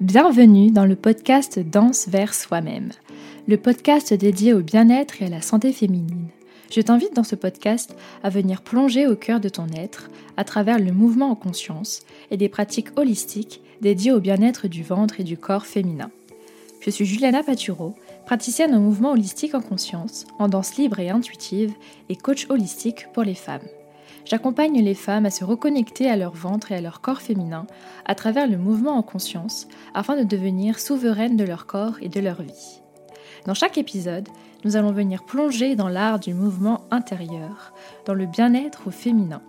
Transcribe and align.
Bienvenue 0.00 0.70
dans 0.70 0.84
le 0.84 0.94
podcast 0.94 1.58
Danse 1.58 2.06
vers 2.08 2.34
soi-même, 2.34 2.90
le 3.48 3.56
podcast 3.56 4.12
dédié 4.12 4.52
au 4.52 4.60
bien-être 4.60 5.22
et 5.22 5.24
à 5.24 5.30
la 5.30 5.40
santé 5.40 5.72
féminine. 5.72 6.28
Je 6.70 6.82
t'invite 6.82 7.16
dans 7.16 7.24
ce 7.24 7.34
podcast 7.34 7.96
à 8.22 8.28
venir 8.28 8.60
plonger 8.60 9.06
au 9.06 9.16
cœur 9.16 9.40
de 9.40 9.48
ton 9.48 9.66
être 9.74 10.10
à 10.36 10.44
travers 10.44 10.78
le 10.78 10.92
mouvement 10.92 11.30
en 11.30 11.34
conscience 11.34 12.02
et 12.30 12.36
des 12.36 12.50
pratiques 12.50 12.90
holistiques 12.96 13.62
dédiées 13.80 14.12
au 14.12 14.20
bien-être 14.20 14.68
du 14.68 14.82
ventre 14.82 15.18
et 15.18 15.24
du 15.24 15.38
corps 15.38 15.64
féminin. 15.64 16.10
Je 16.80 16.90
suis 16.90 17.06
Juliana 17.06 17.42
Paturo, 17.42 17.94
praticienne 18.26 18.74
en 18.74 18.80
mouvement 18.80 19.12
holistique 19.12 19.54
en 19.54 19.62
conscience, 19.62 20.26
en 20.38 20.48
danse 20.48 20.76
libre 20.76 21.00
et 21.00 21.08
intuitive 21.08 21.72
et 22.10 22.16
coach 22.16 22.50
holistique 22.50 23.06
pour 23.14 23.22
les 23.22 23.34
femmes. 23.34 23.66
J'accompagne 24.26 24.82
les 24.82 24.94
femmes 24.94 25.24
à 25.24 25.30
se 25.30 25.44
reconnecter 25.44 26.10
à 26.10 26.16
leur 26.16 26.32
ventre 26.32 26.72
et 26.72 26.74
à 26.74 26.80
leur 26.80 27.00
corps 27.00 27.20
féminin 27.20 27.64
à 28.06 28.16
travers 28.16 28.48
le 28.48 28.58
mouvement 28.58 28.96
en 28.96 29.02
conscience 29.02 29.68
afin 29.94 30.16
de 30.16 30.24
devenir 30.24 30.80
souveraines 30.80 31.36
de 31.36 31.44
leur 31.44 31.66
corps 31.66 31.98
et 32.02 32.08
de 32.08 32.18
leur 32.18 32.42
vie. 32.42 32.80
Dans 33.46 33.54
chaque 33.54 33.78
épisode, 33.78 34.28
nous 34.64 34.76
allons 34.76 34.90
venir 34.90 35.24
plonger 35.24 35.76
dans 35.76 35.88
l'art 35.88 36.18
du 36.18 36.34
mouvement 36.34 36.80
intérieur, 36.90 37.72
dans 38.04 38.14
le 38.14 38.26
bien-être 38.26 38.88
au 38.88 38.90
féminin, 38.90 39.42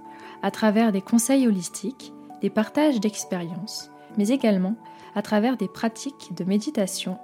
à 0.43 0.51
travers 0.51 0.91
des 0.91 1.01
conseils 1.01 1.47
holistiques, 1.47 2.13
des 2.41 2.51
partages 2.51 2.99
d'expériences, 2.99 3.89
mais 4.15 4.27
également 4.27 4.75
à 5.15 5.23
travers 5.23 5.57
des 5.57 5.67
pratiques 5.67 6.35
de 6.37 6.43
méditation, 6.43 7.17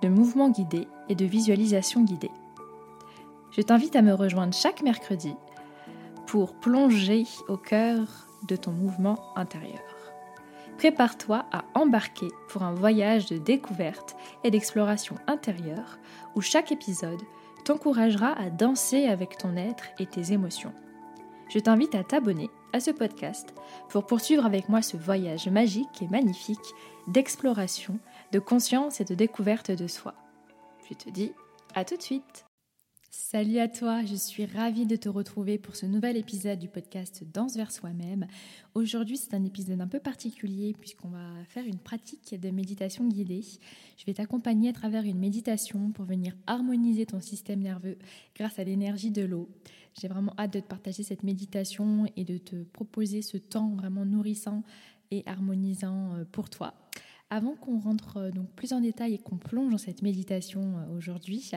de 0.00 0.08
mouvement 0.08 0.48
guidé 0.48 0.86
et 1.08 1.16
de 1.16 1.24
visualisation 1.24 2.02
guidée. 2.02 2.30
Je 3.50 3.62
t'invite 3.62 3.96
à 3.96 4.02
me 4.02 4.14
rejoindre 4.14 4.54
chaque 4.54 4.82
mercredi 4.82 5.34
pour 6.34 6.52
plonger 6.56 7.26
au 7.46 7.56
cœur 7.56 8.08
de 8.48 8.56
ton 8.56 8.72
mouvement 8.72 9.20
intérieur. 9.36 9.78
Prépare-toi 10.78 11.46
à 11.52 11.64
embarquer 11.76 12.26
pour 12.48 12.64
un 12.64 12.74
voyage 12.74 13.26
de 13.26 13.38
découverte 13.38 14.16
et 14.42 14.50
d'exploration 14.50 15.14
intérieure 15.28 16.00
où 16.34 16.40
chaque 16.40 16.72
épisode 16.72 17.22
t'encouragera 17.64 18.32
à 18.32 18.50
danser 18.50 19.06
avec 19.06 19.38
ton 19.38 19.56
être 19.56 19.84
et 20.00 20.06
tes 20.06 20.32
émotions. 20.32 20.72
Je 21.50 21.60
t'invite 21.60 21.94
à 21.94 22.02
t'abonner 22.02 22.50
à 22.72 22.80
ce 22.80 22.90
podcast 22.90 23.54
pour 23.88 24.04
poursuivre 24.04 24.44
avec 24.44 24.68
moi 24.68 24.82
ce 24.82 24.96
voyage 24.96 25.46
magique 25.46 26.02
et 26.02 26.08
magnifique 26.08 26.74
d'exploration, 27.06 28.00
de 28.32 28.40
conscience 28.40 29.00
et 29.00 29.04
de 29.04 29.14
découverte 29.14 29.70
de 29.70 29.86
soi. 29.86 30.14
Je 30.90 30.94
te 30.94 31.10
dis 31.10 31.32
à 31.76 31.84
tout 31.84 31.96
de 31.96 32.02
suite 32.02 32.44
Salut 33.16 33.58
à 33.60 33.68
toi, 33.68 34.04
je 34.04 34.16
suis 34.16 34.44
ravie 34.44 34.86
de 34.86 34.96
te 34.96 35.08
retrouver 35.08 35.56
pour 35.56 35.76
ce 35.76 35.86
nouvel 35.86 36.16
épisode 36.16 36.58
du 36.58 36.66
podcast 36.66 37.22
Danse 37.32 37.56
vers 37.56 37.70
soi-même. 37.70 38.26
Aujourd'hui, 38.74 39.16
c'est 39.16 39.34
un 39.34 39.44
épisode 39.44 39.80
un 39.80 39.86
peu 39.86 40.00
particulier 40.00 40.74
puisqu'on 40.80 41.10
va 41.10 41.28
faire 41.48 41.64
une 41.64 41.78
pratique 41.78 42.34
de 42.38 42.50
méditation 42.50 43.06
guidée. 43.06 43.44
Je 43.96 44.04
vais 44.04 44.14
t'accompagner 44.14 44.70
à 44.70 44.72
travers 44.72 45.04
une 45.04 45.20
méditation 45.20 45.92
pour 45.92 46.06
venir 46.06 46.34
harmoniser 46.48 47.06
ton 47.06 47.20
système 47.20 47.60
nerveux 47.60 47.98
grâce 48.34 48.58
à 48.58 48.64
l'énergie 48.64 49.12
de 49.12 49.22
l'eau. 49.22 49.48
J'ai 50.00 50.08
vraiment 50.08 50.34
hâte 50.36 50.54
de 50.54 50.60
te 50.60 50.66
partager 50.66 51.04
cette 51.04 51.22
méditation 51.22 52.06
et 52.16 52.24
de 52.24 52.36
te 52.36 52.64
proposer 52.64 53.22
ce 53.22 53.36
temps 53.36 53.76
vraiment 53.76 54.04
nourrissant 54.04 54.64
et 55.12 55.22
harmonisant 55.26 56.14
euh, 56.14 56.24
pour 56.32 56.50
toi. 56.50 56.74
Avant 57.30 57.54
qu'on 57.54 57.78
rentre 57.78 58.18
euh, 58.18 58.30
donc 58.30 58.50
plus 58.50 58.72
en 58.72 58.80
détail 58.80 59.14
et 59.14 59.18
qu'on 59.18 59.38
plonge 59.38 59.72
dans 59.72 59.78
cette 59.78 60.02
méditation 60.02 60.60
euh, 60.60 60.96
aujourd'hui, 60.96 61.50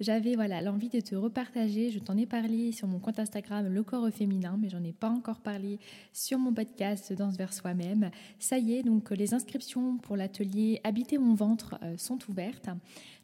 j'avais 0.00 0.34
voilà 0.34 0.60
l'envie 0.60 0.88
de 0.88 1.00
te 1.00 1.14
repartager. 1.14 1.90
Je 1.90 2.00
t'en 2.00 2.16
ai 2.16 2.26
parlé 2.26 2.72
sur 2.72 2.88
mon 2.88 2.98
compte 2.98 3.18
Instagram 3.18 3.68
Le 3.68 3.82
Corps 3.82 4.10
Féminin, 4.10 4.58
mais 4.60 4.68
j'en 4.68 4.82
ai 4.82 4.92
pas 4.92 5.08
encore 5.08 5.40
parlé 5.40 5.78
sur 6.12 6.38
mon 6.38 6.52
podcast 6.52 7.12
Danse 7.12 7.36
vers 7.36 7.52
soi-même. 7.52 8.10
Ça 8.40 8.58
y 8.58 8.74
est, 8.74 8.82
donc 8.82 9.10
les 9.10 9.32
inscriptions 9.32 9.96
pour 9.98 10.16
l'atelier 10.16 10.80
Habiter 10.82 11.18
mon 11.18 11.34
ventre 11.34 11.78
euh, 11.82 11.96
sont 11.96 12.18
ouvertes. 12.28 12.68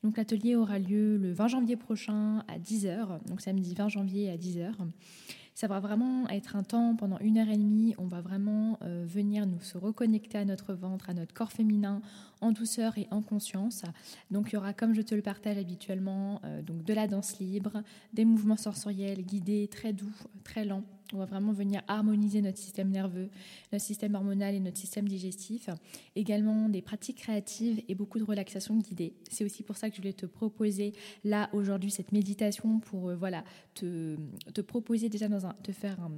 Donc 0.02 0.16
l'atelier 0.16 0.56
aura 0.56 0.78
lieu 0.78 1.16
le 1.16 1.32
20 1.32 1.48
janvier 1.48 1.76
prochain 1.76 2.44
à 2.48 2.58
10h, 2.58 3.26
donc 3.26 3.40
samedi 3.40 3.74
20 3.74 3.88
janvier 3.88 4.30
à 4.30 4.36
10h. 4.36 4.72
Ça 5.58 5.66
va 5.66 5.80
vraiment 5.80 6.28
être 6.28 6.54
un 6.54 6.62
temps 6.62 6.94
pendant 6.94 7.18
une 7.18 7.36
heure 7.36 7.48
et 7.48 7.56
demie. 7.56 7.92
On 7.98 8.06
va 8.06 8.20
vraiment 8.20 8.78
euh, 8.82 9.04
venir 9.08 9.44
nous 9.44 9.58
se 9.58 9.76
reconnecter 9.76 10.38
à 10.38 10.44
notre 10.44 10.72
ventre, 10.72 11.10
à 11.10 11.14
notre 11.14 11.34
corps 11.34 11.50
féminin, 11.50 12.00
en 12.40 12.52
douceur 12.52 12.96
et 12.96 13.08
en 13.10 13.22
conscience. 13.22 13.82
Donc 14.30 14.50
il 14.50 14.54
y 14.54 14.56
aura, 14.56 14.72
comme 14.72 14.94
je 14.94 15.02
te 15.02 15.16
le 15.16 15.22
partage 15.22 15.58
habituellement, 15.58 16.40
euh, 16.44 16.62
donc 16.62 16.84
de 16.84 16.94
la 16.94 17.08
danse 17.08 17.40
libre, 17.40 17.82
des 18.12 18.24
mouvements 18.24 18.56
sensoriels 18.56 19.22
guidés, 19.24 19.66
très 19.66 19.92
doux, 19.92 20.14
très 20.44 20.64
lents 20.64 20.84
on 21.12 21.18
va 21.18 21.24
vraiment 21.24 21.52
venir 21.52 21.82
harmoniser 21.88 22.42
notre 22.42 22.58
système 22.58 22.90
nerveux, 22.90 23.30
notre 23.72 23.84
système 23.84 24.14
hormonal 24.14 24.54
et 24.54 24.60
notre 24.60 24.76
système 24.76 25.08
digestif. 25.08 25.68
Également 26.16 26.68
des 26.68 26.82
pratiques 26.82 27.18
créatives 27.18 27.82
et 27.88 27.94
beaucoup 27.94 28.18
de 28.18 28.24
relaxation 28.24 28.76
guidée. 28.76 29.14
C'est 29.30 29.44
aussi 29.44 29.62
pour 29.62 29.76
ça 29.76 29.88
que 29.88 29.96
je 29.96 30.00
voulais 30.00 30.12
te 30.12 30.26
proposer 30.26 30.92
là 31.24 31.48
aujourd'hui 31.52 31.90
cette 31.90 32.12
méditation 32.12 32.80
pour 32.80 33.10
euh, 33.10 33.16
voilà 33.16 33.44
te, 33.74 34.16
proposer 34.66 35.08
déjà 35.08 35.28
dans 35.28 35.52
te 35.62 35.72
faire 35.72 36.00
un, 36.00 36.12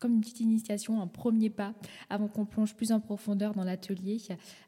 comme 0.00 0.14
une 0.14 0.20
petite 0.20 0.40
initiation, 0.40 1.00
un 1.00 1.06
premier 1.06 1.50
pas 1.50 1.74
avant 2.10 2.28
qu'on 2.28 2.46
plonge 2.46 2.74
plus 2.74 2.92
en 2.92 3.00
profondeur 3.00 3.54
dans 3.54 3.64
l'atelier 3.64 4.18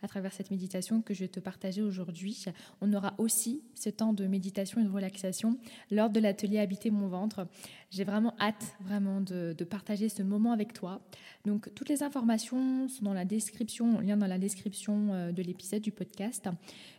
à 0.03 0.09
travers 0.09 0.33
cette 0.33 0.51
méditation 0.51 1.03
que 1.03 1.15
je 1.15 1.21
vais 1.21 1.29
te 1.29 1.41
partager 1.41 1.83
aujourd'hui. 1.83 2.45
On 2.81 2.93
aura 2.93 3.15
aussi 3.19 3.63
ce 3.75 3.91
temps 3.91 4.13
de 4.13 4.27
méditation 4.27 4.81
et 4.81 4.85
de 4.85 4.91
relaxation 4.91 5.59
lors 5.91 6.11
de 6.11 6.21
l'atelier 6.21 6.59
Habiter 6.59 6.91
mon 6.91 7.09
ventre. 7.09 7.47
J'ai 7.91 8.05
vraiment 8.05 8.35
hâte 8.39 8.77
vraiment 8.81 9.21
de, 9.21 9.55
partager 9.69 10.09
ce 10.09 10.23
moment 10.23 10.53
avec 10.53 10.73
toi. 10.73 11.01
Donc 11.45 11.73
toutes 11.75 11.89
les 11.89 12.03
informations 12.03 12.89
sont 12.89 13.05
dans 13.05 13.15
la 13.15 13.25
description, 13.25 14.01
lien 14.01 14.17
dans 14.17 14.27
la 14.27 14.39
description 14.39 15.13
euh, 15.13 15.33
de 15.33 15.43
l'épisode 15.43 15.83
du 15.83 15.93
podcast. 15.93 16.49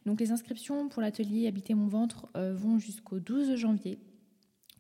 Donc 0.06 0.20
les 0.20 0.32
inscriptions 0.32 0.90
pour 0.90 1.02
l'atelier 1.02 1.48
Habiter 1.48 1.74
mon 1.74 1.88
ventre 1.88 2.28
euh, 2.36 2.54
vont 2.54 2.80
jusqu'au 2.80 3.20
12 3.20 3.56
janvier. 3.56 4.00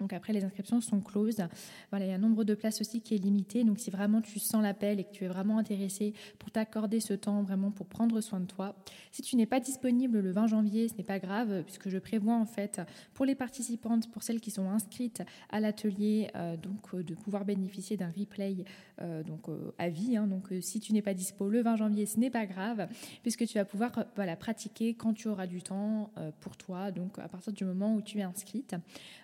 Donc 0.01 0.13
après, 0.13 0.33
les 0.33 0.43
inscriptions 0.43 0.81
sont 0.81 0.99
closes. 0.99 1.43
Voilà, 1.91 2.05
il 2.05 2.09
y 2.09 2.11
a 2.11 2.15
un 2.15 2.19
nombre 2.19 2.43
de 2.43 2.55
places 2.55 2.81
aussi 2.81 3.01
qui 3.01 3.13
est 3.13 3.19
limité. 3.19 3.63
Donc 3.63 3.79
si 3.79 3.91
vraiment 3.91 4.19
tu 4.21 4.39
sens 4.39 4.63
l'appel 4.63 4.99
et 4.99 5.03
que 5.03 5.11
tu 5.11 5.25
es 5.25 5.27
vraiment 5.27 5.59
intéressé 5.59 6.13
pour 6.39 6.49
t'accorder 6.49 6.99
ce 6.99 7.13
temps 7.13 7.43
vraiment 7.43 7.69
pour 7.69 7.85
prendre 7.85 8.19
soin 8.19 8.39
de 8.39 8.45
toi, 8.45 8.75
si 9.11 9.21
tu 9.21 9.35
n'es 9.35 9.45
pas 9.45 9.59
disponible 9.59 10.19
le 10.19 10.31
20 10.31 10.47
janvier, 10.47 10.87
ce 10.87 10.95
n'est 10.95 11.03
pas 11.03 11.19
grave 11.19 11.63
puisque 11.63 11.89
je 11.89 11.99
prévois 11.99 12.35
en 12.35 12.45
fait 12.45 12.81
pour 13.13 13.25
les 13.25 13.35
participantes, 13.35 14.11
pour 14.11 14.23
celles 14.23 14.39
qui 14.39 14.49
sont 14.49 14.69
inscrites 14.69 15.21
à 15.49 15.59
l'atelier, 15.59 16.31
euh, 16.35 16.57
donc 16.57 16.93
euh, 16.93 17.03
de 17.03 17.13
pouvoir 17.13 17.45
bénéficier 17.45 17.95
d'un 17.95 18.11
replay 18.17 18.65
euh, 19.01 19.21
donc 19.23 19.41
à 19.77 19.89
vie. 19.89 20.17
Hein. 20.17 20.25
donc 20.27 20.47
si 20.61 20.79
tu 20.79 20.93
n'es 20.93 21.01
pas 21.01 21.13
dispo 21.13 21.47
le 21.47 21.61
20 21.61 21.75
janvier, 21.75 22.05
ce 22.07 22.19
n'est 22.19 22.29
pas 22.31 22.47
grave 22.47 22.87
puisque 23.21 23.45
tu 23.45 23.59
vas 23.59 23.65
pouvoir 23.65 23.91
voilà 24.15 24.35
pratiquer 24.35 24.95
quand 24.95 25.13
tu 25.13 25.27
auras 25.27 25.45
du 25.45 25.61
temps 25.61 26.11
pour 26.39 26.57
toi. 26.57 26.91
Donc 26.91 27.19
à 27.19 27.27
partir 27.27 27.53
du 27.53 27.65
moment 27.65 27.95
où 27.95 28.01
tu 28.01 28.17
es 28.17 28.23
inscrite. 28.23 28.75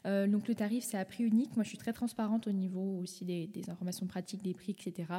donc 0.06 0.48
le 0.48 0.56
c'est 0.82 0.98
à 0.98 1.06
prix 1.06 1.24
unique. 1.24 1.56
Moi, 1.56 1.64
je 1.64 1.70
suis 1.70 1.78
très 1.78 1.94
transparente 1.94 2.48
au 2.48 2.52
niveau 2.52 3.00
aussi 3.02 3.26
des, 3.26 3.50
informations 3.70 4.06
pratiques, 4.08 4.44
des 4.44 4.54
prix, 4.54 4.72
etc. 4.72 5.12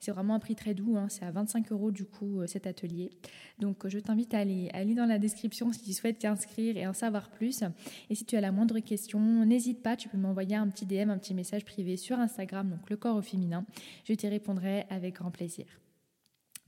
C'est 0.00 0.10
vraiment 0.10 0.34
un 0.34 0.38
prix 0.38 0.54
très 0.54 0.74
doux. 0.74 0.96
Hein. 0.96 1.08
C'est 1.08 1.24
à 1.24 1.30
25 1.30 1.72
euros 1.72 1.90
du 1.90 2.04
coup 2.04 2.40
euh, 2.40 2.46
cet 2.46 2.66
atelier. 2.66 3.10
Donc, 3.58 3.86
je 3.88 3.98
t'invite 3.98 4.34
à 4.34 4.38
aller, 4.38 4.70
aller 4.72 4.94
dans 4.94 5.06
la 5.06 5.18
description 5.18 5.72
si 5.72 5.82
tu 5.82 5.92
souhaites 5.92 6.18
t'inscrire 6.18 6.76
et 6.76 6.86
en 6.86 6.92
savoir 6.92 7.30
plus. 7.30 7.62
Et 8.10 8.14
si 8.14 8.24
tu 8.24 8.36
as 8.36 8.40
la 8.40 8.52
moindre 8.52 8.78
question, 8.80 9.20
n'hésite 9.44 9.82
pas. 9.82 9.96
Tu 9.96 10.08
peux 10.08 10.18
m'envoyer 10.18 10.56
un 10.56 10.68
petit 10.68 10.86
DM, 10.86 11.10
un 11.10 11.18
petit 11.18 11.34
message 11.34 11.64
privé 11.64 11.96
sur 11.96 12.18
Instagram, 12.18 12.70
donc 12.70 12.90
le 12.90 12.96
corps 12.96 13.16
au 13.16 13.22
féminin. 13.22 13.64
Je 14.04 14.14
t'y 14.14 14.28
répondrai 14.28 14.86
avec 14.90 15.16
grand 15.16 15.30
plaisir. 15.30 15.66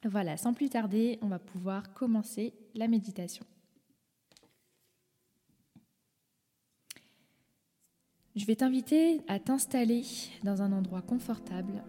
Voilà, 0.05 0.37
sans 0.37 0.55
plus 0.55 0.71
tarder, 0.71 1.19
on 1.21 1.29
va 1.29 1.39
pouvoir 1.39 1.93
commencer 1.93 2.55
la 2.75 2.89
méditation. 2.89 3.45
Je 8.37 8.47
vais 8.47 8.55
t'inviter 8.55 9.23
à 9.27 9.41
t'installer 9.41 10.05
dans 10.45 10.63
un 10.63 10.71
endroit 10.71 11.03
confortable. 11.03 11.83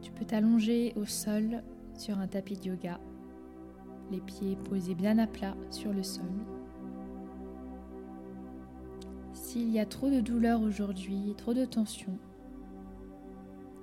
Tu 0.00 0.10
peux 0.12 0.24
t'allonger 0.24 0.94
au 0.96 1.04
sol 1.04 1.62
sur 1.94 2.18
un 2.18 2.26
tapis 2.26 2.56
de 2.56 2.68
yoga, 2.68 2.98
les 4.10 4.20
pieds 4.20 4.56
posés 4.56 4.94
bien 4.94 5.18
à 5.18 5.26
plat 5.26 5.54
sur 5.70 5.92
le 5.92 6.02
sol. 6.02 6.24
S'il 9.34 9.70
y 9.70 9.78
a 9.78 9.84
trop 9.84 10.08
de 10.08 10.20
douleur 10.20 10.62
aujourd'hui, 10.62 11.34
trop 11.36 11.52
de 11.52 11.66
tension, 11.66 12.18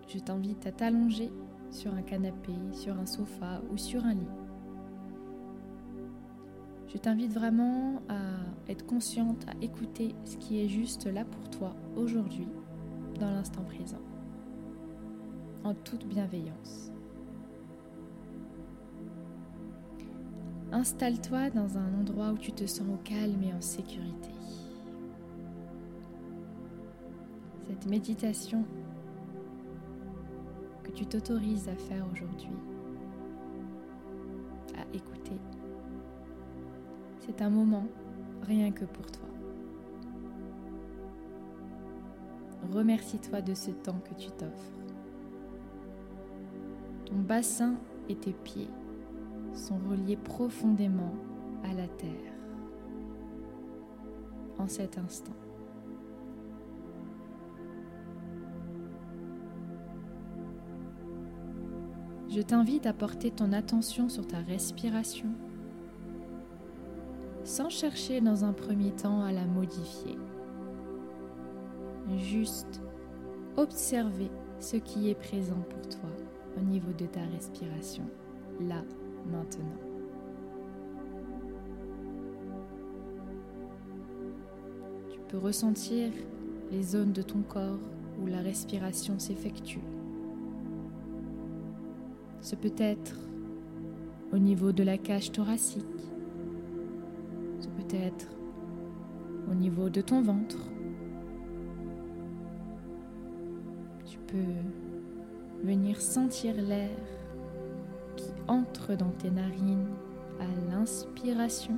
je 0.08 0.18
t'invite 0.18 0.66
à 0.66 0.72
t'allonger 0.72 1.32
sur 1.70 1.94
un 1.94 2.02
canapé, 2.02 2.54
sur 2.72 2.98
un 2.98 3.06
sofa 3.06 3.62
ou 3.72 3.78
sur 3.78 4.04
un 4.04 4.16
lit. 4.16 4.28
Je 6.88 6.98
t'invite 6.98 7.32
vraiment 7.32 8.02
à 8.10 8.18
être 8.70 8.86
consciente, 8.86 9.46
à 9.48 9.64
écouter 9.64 10.16
ce 10.26 10.38
qui 10.38 10.62
est 10.62 10.68
juste 10.68 11.06
là 11.06 11.26
pour 11.26 11.50
toi 11.50 11.76
aujourd'hui, 11.96 12.48
dans 13.20 13.32
l'instant 13.32 13.64
présent, 13.64 14.02
en 15.64 15.74
toute 15.74 16.06
bienveillance. 16.08 16.92
Installe-toi 20.72 21.50
dans 21.52 21.78
un 21.78 21.94
endroit 21.94 22.32
où 22.32 22.38
tu 22.38 22.52
te 22.52 22.66
sens 22.66 22.88
au 22.94 22.98
calme 23.04 23.42
et 23.44 23.54
en 23.54 23.62
sécurité. 23.62 24.30
Cette 27.68 27.86
méditation 27.86 28.66
que 30.84 30.92
tu 30.92 31.06
t'autorises 31.06 31.70
à 31.70 31.76
faire 31.76 32.06
aujourd'hui 32.12 32.52
écouter. 34.94 35.40
C'est 37.20 37.42
un 37.42 37.50
moment 37.50 37.88
rien 38.48 38.72
que 38.72 38.86
pour 38.86 39.06
toi. 39.12 39.28
Remercie-toi 42.72 43.42
de 43.42 43.54
ce 43.54 43.72
temps 43.72 44.00
que 44.04 44.14
tu 44.20 44.30
t'offres. 44.32 44.72
Ton 47.06 47.16
bassin 47.16 47.76
et 48.10 48.16
tes 48.16 48.34
pieds 48.34 48.70
sont 49.54 49.80
reliés 49.90 50.18
profondément 50.18 51.14
à 51.64 51.74
la 51.74 51.88
terre 51.88 52.34
en 54.58 54.68
cet 54.68 54.98
instant. 54.98 55.34
Je 62.30 62.42
t'invite 62.42 62.86
à 62.86 62.94
porter 62.94 63.32
ton 63.32 63.52
attention 63.54 64.10
sur 64.10 64.28
ta 64.28 64.40
respiration 64.40 65.30
sans 67.48 67.70
chercher 67.70 68.20
dans 68.20 68.44
un 68.44 68.52
premier 68.52 68.92
temps 68.92 69.22
à 69.22 69.32
la 69.32 69.46
modifier. 69.46 70.18
Juste 72.18 72.82
observer 73.56 74.30
ce 74.60 74.76
qui 74.76 75.10
est 75.10 75.16
présent 75.16 75.64
pour 75.70 75.88
toi 75.88 76.10
au 76.58 76.60
niveau 76.60 76.92
de 76.92 77.06
ta 77.06 77.22
respiration, 77.22 78.04
là, 78.60 78.84
maintenant. 79.32 79.80
Tu 85.10 85.20
peux 85.30 85.38
ressentir 85.38 86.12
les 86.70 86.84
zones 86.84 87.14
de 87.14 87.22
ton 87.22 87.44
corps 87.44 87.80
où 88.22 88.26
la 88.26 88.42
respiration 88.42 89.20
s'effectue. 89.20 89.84
Ce 92.42 92.58
peut 92.58 92.76
être 92.78 93.18
au 94.34 94.38
niveau 94.38 94.74
de 94.74 94.84
la 94.84 94.98
cage 94.98 95.32
thoracique, 95.32 95.86
niveau 99.58 99.90
de 99.90 100.02
ton 100.02 100.22
ventre. 100.22 100.58
Tu 104.06 104.18
peux 104.28 105.64
venir 105.64 106.00
sentir 106.00 106.56
l'air 106.56 106.98
qui 108.16 108.32
entre 108.48 108.96
dans 108.96 109.12
tes 109.12 109.32
narines 109.32 109.90
à 110.40 110.72
l'inspiration 110.72 111.78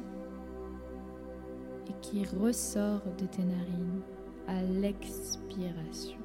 et 1.88 1.94
qui 2.02 2.24
ressort 2.26 3.02
de 3.18 3.26
tes 3.26 3.44
narines 3.44 4.02
à 4.48 4.62
l'expiration. 4.62 6.20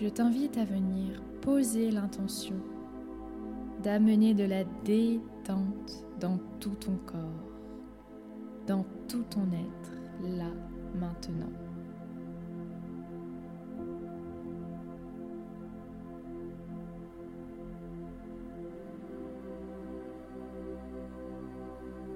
je 0.00 0.08
t'invite 0.08 0.56
à 0.56 0.64
venir 0.64 1.20
poser 1.40 1.90
l'intention 1.90 2.54
d'amener 3.82 4.34
de 4.34 4.44
la 4.44 4.64
détente 4.84 6.04
dans 6.20 6.38
tout 6.60 6.74
ton 6.80 6.96
corps, 7.06 7.18
dans 8.66 8.84
tout 9.08 9.24
ton 9.30 9.46
être, 9.52 10.36
là, 10.36 10.50
maintenant. 10.98 11.52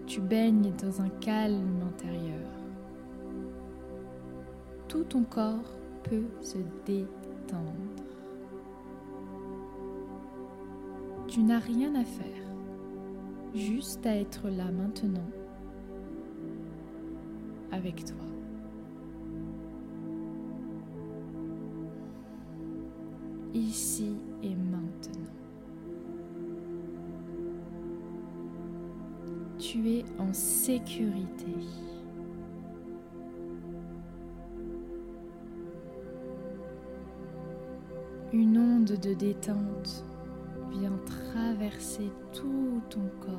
Tu 0.06 0.20
baignes 0.20 0.72
dans 0.82 1.00
un 1.00 1.08
calme 1.08 1.80
intérieur. 1.88 2.50
Tout 4.88 5.04
ton 5.04 5.22
corps 5.22 5.78
peut 6.02 6.26
se 6.42 6.58
détendre 6.84 7.91
tu 11.32 11.42
n'as 11.42 11.60
rien 11.60 11.94
à 11.94 12.04
faire, 12.04 12.44
juste 13.54 14.04
à 14.04 14.14
être 14.14 14.50
là 14.50 14.70
maintenant 14.70 15.30
avec 17.70 18.04
toi. 18.04 18.16
Ici 23.54 24.14
et 24.42 24.54
maintenant. 24.54 25.32
Tu 29.58 29.88
es 29.88 30.04
en 30.18 30.34
sécurité. 30.34 31.56
Une 38.34 38.58
onde 38.58 39.00
de 39.00 39.14
détente 39.14 40.04
vient 40.70 40.98
traverser 41.62 42.10
tout 42.32 42.82
ton 42.90 43.08
corps. 43.20 43.36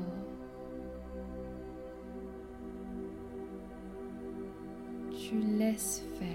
Tu 5.10 5.38
laisses 5.38 6.02
faire. 6.18 6.28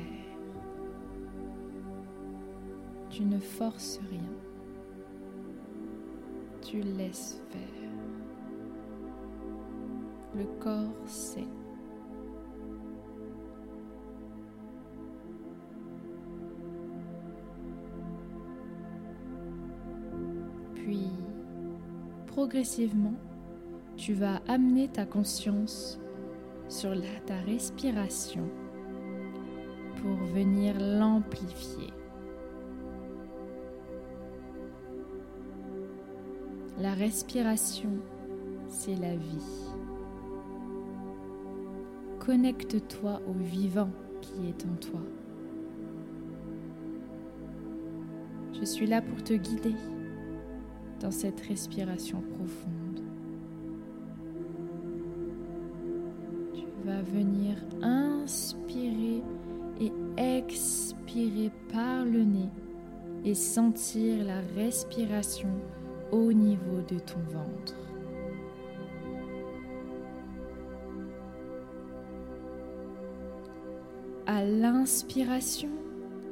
Tu 3.10 3.24
ne 3.24 3.40
forces 3.40 4.00
rien. 4.12 4.20
Tu 6.62 6.82
laisses 6.82 7.42
faire. 7.50 7.90
Le 10.36 10.44
corps 10.60 11.08
sait. 11.08 11.48
Progressivement, 22.50 23.14
tu 23.96 24.14
vas 24.14 24.42
amener 24.48 24.88
ta 24.88 25.06
conscience 25.06 26.00
sur 26.68 26.96
ta 27.28 27.36
respiration 27.46 28.50
pour 29.98 30.16
venir 30.34 30.74
l'amplifier. 30.80 31.94
La 36.80 36.96
respiration, 36.96 37.92
c'est 38.68 38.96
la 38.96 39.16
vie. 39.16 39.70
Connecte-toi 42.18 43.22
au 43.28 43.34
vivant 43.34 43.92
qui 44.22 44.48
est 44.48 44.66
en 44.66 44.76
toi. 44.78 45.02
Je 48.60 48.66
suis 48.66 48.88
là 48.88 49.04
pour 49.04 49.24
te 49.24 49.34
guider 49.34 49.76
dans 51.00 51.12
cette 51.12 51.40
respiration 51.42 52.22
profonde. 52.22 53.02
Tu 56.54 56.66
vas 56.86 57.02
venir 57.02 57.56
inspirer 57.82 59.24
et 59.80 59.92
expirer 60.18 61.52
par 61.72 62.06
le 62.06 62.24
nez 62.24 62.50
et 63.26 63.36
sentir 63.36 64.24
la 64.24 64.42
respiration 64.56 65.50
au 66.12 66.34
niveau 66.34 66.82
de 66.88 67.00
ton 67.00 67.20
ventre. 67.32 67.76
À 74.26 74.44
l'inspiration, 74.44 75.70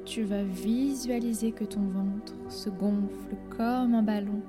tu 0.06 0.24
vas 0.24 0.44
visualiser 0.44 1.52
que 1.52 1.66
ton 1.66 1.82
ventre 1.82 2.34
se 2.48 2.70
gonfle 2.70 3.36
comme 3.50 3.96
un 3.96 4.04
ballon 4.04 4.42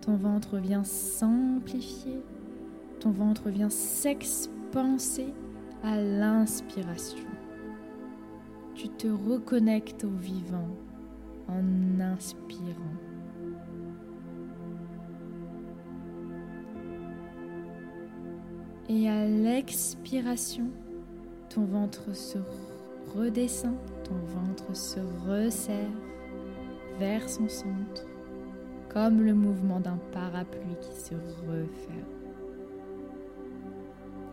ton 0.00 0.16
ventre 0.16 0.56
vient 0.58 0.84
s'amplifier, 0.84 2.22
ton 3.00 3.10
ventre 3.10 3.50
vient 3.50 3.70
s'expanser 3.70 5.32
à 5.82 6.00
l'inspiration. 6.00 7.26
Tu 8.74 8.88
te 8.88 9.08
reconnectes 9.08 10.04
au 10.04 10.10
vivant 10.10 10.68
en 11.48 12.00
inspirant. 12.00 12.96
Et 18.88 19.08
à 19.08 19.24
l'expiration, 19.26 20.68
ton 21.48 21.64
ventre 21.64 22.14
se 22.14 22.38
redescend, 23.14 23.76
ton 24.04 24.16
ventre 24.16 24.74
se 24.74 25.00
resserre 25.28 25.90
vers 26.98 27.28
son 27.28 27.48
centre 27.48 28.09
comme 28.92 29.22
le 29.22 29.34
mouvement 29.34 29.80
d'un 29.80 29.98
parapluie 30.12 30.76
qui 30.80 31.00
se 31.00 31.14
referme. 31.14 32.20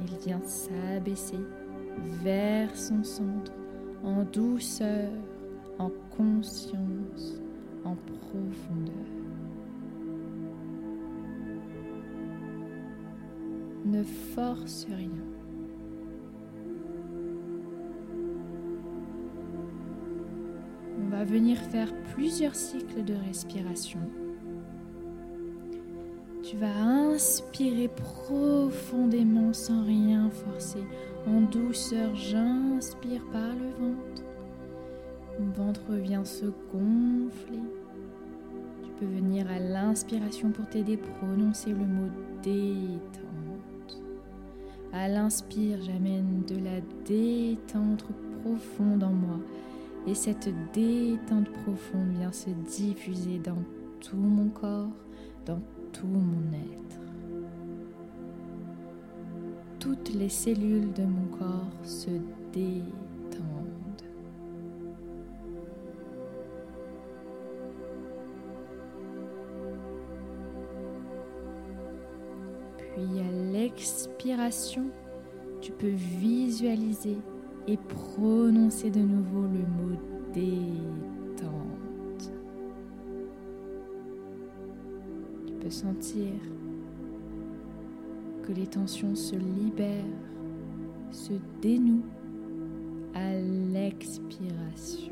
Il 0.02 0.18
vient 0.26 0.42
s'abaisser 0.44 1.40
vers 2.24 2.76
son 2.76 3.04
centre 3.04 3.52
en 4.04 4.24
douceur, 4.24 5.12
en 5.80 5.92
conscience, 6.16 7.42
en 7.84 7.96
profondeur. 7.96 8.94
Ne 13.86 14.04
force 14.04 14.86
rien. 14.90 15.24
va 21.10 21.24
venir 21.24 21.58
faire 21.58 21.92
plusieurs 22.14 22.56
cycles 22.56 23.04
de 23.04 23.14
respiration. 23.14 24.02
Tu 26.50 26.56
vas 26.56 26.82
inspirer 26.82 27.89
profondément 27.89 29.51
sans 29.51 29.84
rien 29.84 30.30
forcer. 30.30 30.80
En 31.27 31.42
douceur, 31.42 32.16
j'inspire 32.16 33.22
par 33.34 33.50
le 33.50 33.86
ventre. 33.86 34.24
Mon 35.38 35.51
ventre 35.51 35.92
vient 35.96 36.24
se 36.24 36.46
gonfler. 36.72 37.60
Tu 38.82 38.89
peux 38.98 39.06
venir 39.06 39.46
à 39.51 39.60
l'inspiration 39.60 40.51
pour 40.51 40.66
t'aider 40.68 40.96
prononcer 40.96 41.72
le 41.72 41.86
mot 41.86 42.10
détente. 42.42 44.01
À 44.94 45.10
l'inspire, 45.10 45.80
j'amène 45.82 46.44
de 46.48 46.56
la 46.63 46.80
détente 47.06 48.06
profonde 48.42 49.04
en 49.04 49.12
moi. 49.12 49.39
Et 50.08 50.16
cette 50.16 50.48
détente 50.72 51.50
profonde 51.66 52.13
vient 52.18 52.32
se 52.32 52.51
diffuser 52.51 53.38
dans 53.39 53.62
tout 54.00 54.16
mon 54.16 54.48
corps, 54.48 54.88
tout 55.91 56.08
mon 56.08 56.53
être. 56.53 57.00
Toutes 59.79 60.13
les 60.13 60.29
cellules 60.29 60.91
de 60.94 61.03
mon 61.03 61.38
corps 61.38 61.72
se 61.84 62.10
détendent. 62.53 62.84
Puis 72.77 73.20
à 73.20 73.51
l'expiration, 73.53 74.86
tu 75.62 75.72
peux 75.72 75.88
visualiser 75.88 77.17
et 77.67 77.77
prononcer 77.77 78.89
de 78.89 79.00
nouveau 79.00 79.44
le 79.44 79.60
mot 79.60 79.98
détente. 80.34 81.17
Sentir 85.70 86.32
que 88.44 88.54
les 88.54 88.68
tensions 88.68 89.16
se 89.16 89.36
libèrent, 89.36 90.06
se 91.12 91.34
dénouent 91.62 92.06
à 93.14 93.34
l'expiration. 93.34 95.12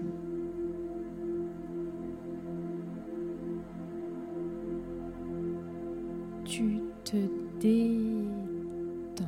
Tu 6.45 6.79
te 7.03 7.17
détends. 7.59 9.25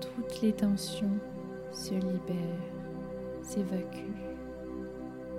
toutes 0.00 0.40
les 0.40 0.52
tensions 0.52 1.18
se 1.70 1.92
libèrent, 1.92 2.72
s'évacuent. 3.42 4.24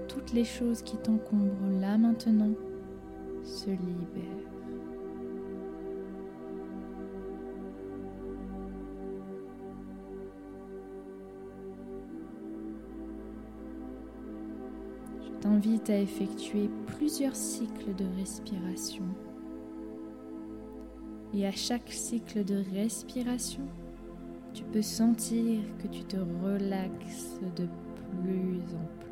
Toutes 0.08 0.32
les 0.34 0.46
choses 0.46 0.84
qui 0.84 0.96
t'encombrent 0.98 1.82
là 1.82 1.98
maintenant 1.98 2.52
se 3.48 3.70
libèrent. 3.70 4.26
Je 15.22 15.30
t'invite 15.40 15.90
à 15.90 16.00
effectuer 16.00 16.70
plusieurs 16.98 17.36
cycles 17.36 17.96
de 17.96 18.06
respiration. 18.18 19.06
Et 21.34 21.46
à 21.46 21.52
chaque 21.52 21.92
cycle 21.92 22.44
de 22.44 22.64
respiration, 22.74 23.64
tu 24.54 24.64
peux 24.64 24.82
sentir 24.82 25.62
que 25.82 25.88
tu 25.88 26.04
te 26.04 26.18
relaxes 26.18 27.40
de 27.56 27.68
plus 28.10 28.62
en 28.76 28.86
plus. 29.00 29.07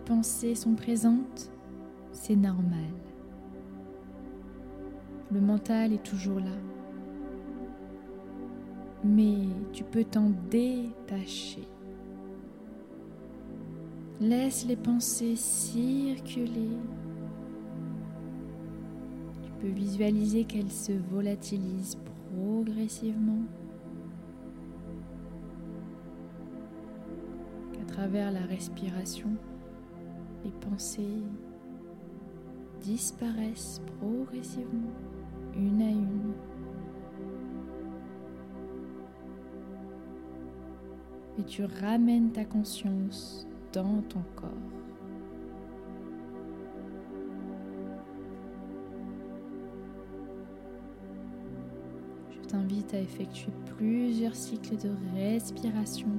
Pensées 0.00 0.54
sont 0.54 0.74
présentes, 0.74 1.50
c'est 2.12 2.36
normal. 2.36 2.92
Le 5.30 5.40
mental 5.40 5.92
est 5.92 6.02
toujours 6.02 6.40
là. 6.40 6.56
Mais 9.04 9.48
tu 9.72 9.82
peux 9.82 10.04
t'en 10.04 10.30
détacher. 10.50 11.66
Laisse 14.20 14.66
les 14.66 14.76
pensées 14.76 15.36
circuler. 15.36 16.76
Tu 19.42 19.50
peux 19.60 19.72
visualiser 19.72 20.44
qu'elles 20.44 20.70
se 20.70 20.92
volatilisent 20.92 21.98
progressivement. 22.30 23.42
Qu'à 27.72 27.84
travers 27.86 28.30
la 28.30 28.42
respiration, 28.42 29.30
les 30.44 30.50
pensées 30.50 31.22
disparaissent 32.80 33.80
progressivement, 33.98 34.90
une 35.54 35.82
à 35.82 35.90
une. 35.90 36.32
Et 41.38 41.44
tu 41.44 41.64
ramènes 41.64 42.30
ta 42.30 42.44
conscience 42.44 43.46
dans 43.72 44.02
ton 44.02 44.22
corps. 44.36 44.50
Je 52.30 52.48
t'invite 52.48 52.92
à 52.92 53.00
effectuer 53.00 53.52
plusieurs 53.76 54.34
cycles 54.34 54.76
de 54.76 54.90
respiration. 55.14 56.10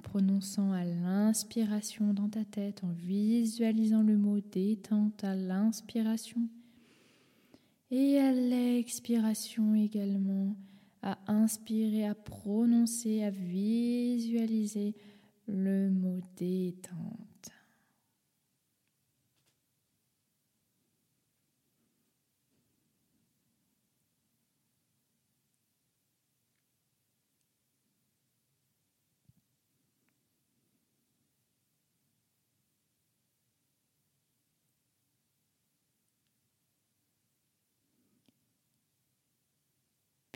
Prononçant 0.00 0.72
à 0.72 0.84
l'inspiration 0.84 2.12
dans 2.12 2.28
ta 2.28 2.44
tête, 2.44 2.82
en 2.84 2.92
visualisant 2.92 4.02
le 4.02 4.16
mot 4.16 4.40
détente 4.40 5.22
à 5.24 5.34
l'inspiration 5.34 6.48
et 7.90 8.18
à 8.18 8.32
l'expiration 8.32 9.74
également, 9.74 10.56
à 11.02 11.18
inspirer, 11.26 12.06
à 12.06 12.14
prononcer, 12.14 13.22
à 13.22 13.30
visualiser 13.30 14.94
le 15.46 15.90
mot 15.90 16.20
détente. 16.36 17.29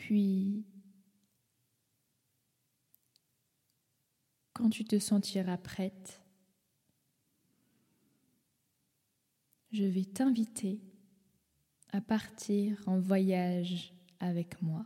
Puis, 0.05 0.67
quand 4.53 4.69
tu 4.69 4.85
te 4.85 4.99
sentiras 4.99 5.57
prête, 5.57 6.21
je 9.73 9.85
vais 9.85 10.05
t'inviter 10.05 10.79
à 11.91 12.03
partir 12.03 12.83
en 12.87 13.01
voyage 13.01 13.95
avec 14.21 14.61
moi. 14.61 14.85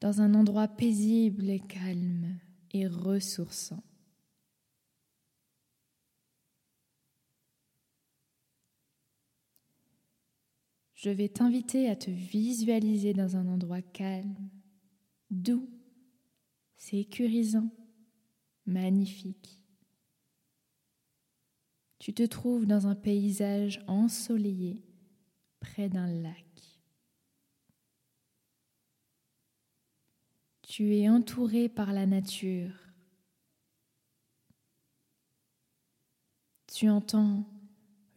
Dans 0.00 0.20
un 0.20 0.34
endroit 0.34 0.68
paisible 0.68 1.50
et 1.50 1.58
calme 1.58 2.38
et 2.70 2.86
ressourçant. 2.86 3.82
Je 11.04 11.10
vais 11.10 11.28
t'inviter 11.28 11.90
à 11.90 11.96
te 11.96 12.10
visualiser 12.10 13.12
dans 13.12 13.36
un 13.36 13.46
endroit 13.46 13.82
calme, 13.82 14.48
doux, 15.30 15.68
sécurisant, 16.76 17.68
magnifique. 18.64 19.62
Tu 21.98 22.14
te 22.14 22.22
trouves 22.22 22.64
dans 22.64 22.86
un 22.86 22.94
paysage 22.94 23.84
ensoleillé 23.86 24.82
près 25.60 25.90
d'un 25.90 26.06
lac. 26.06 26.80
Tu 30.62 30.96
es 30.96 31.10
entouré 31.10 31.68
par 31.68 31.92
la 31.92 32.06
nature. 32.06 32.72
Tu 36.72 36.88
entends 36.88 37.44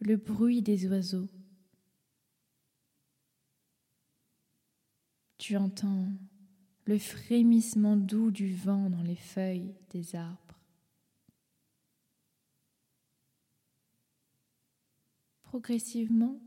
le 0.00 0.16
bruit 0.16 0.62
des 0.62 0.86
oiseaux 0.86 1.28
Tu 5.48 5.56
entends 5.56 6.12
le 6.84 6.98
frémissement 6.98 7.96
doux 7.96 8.30
du 8.30 8.52
vent 8.52 8.90
dans 8.90 9.00
les 9.00 9.16
feuilles 9.16 9.74
des 9.88 10.14
arbres. 10.14 10.60
Progressivement, 15.40 16.38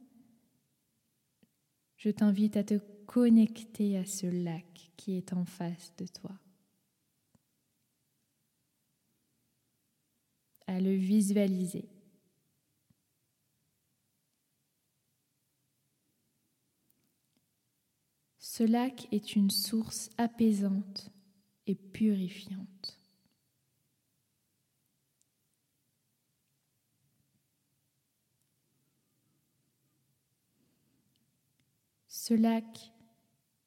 je 1.97 2.11
t'invite 2.11 2.55
à 2.57 2.63
te 2.63 2.75
connecter 3.07 3.97
à 3.97 4.05
ce 4.05 4.27
lac 4.27 4.91
qui 4.97 5.17
est 5.17 5.33
en 5.33 5.45
face 5.45 5.95
de 5.97 6.05
toi, 6.05 6.37
à 10.67 10.79
le 10.79 10.93
visualiser. 10.93 11.89
Ce 18.61 18.67
lac 18.67 19.07
est 19.11 19.35
une 19.35 19.49
source 19.49 20.11
apaisante 20.19 21.11
et 21.65 21.73
purifiante. 21.73 22.99
Ce 32.07 32.35
lac 32.35 32.93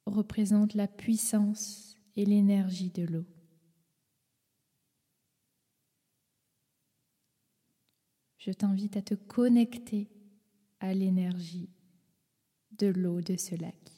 représente 0.05 0.75
la 0.75 0.87
puissance 0.87 1.97
et 2.15 2.23
l'énergie 2.23 2.91
de 2.91 3.03
l'eau. 3.03 3.25
Je 8.37 8.51
t'invite 8.51 8.95
à 8.95 9.01
te 9.01 9.15
connecter 9.15 10.07
à 10.79 10.93
l'énergie 10.93 11.69
de 12.71 12.87
l'eau 12.87 13.19
de 13.19 13.35
ce 13.35 13.55
lac. 13.55 13.94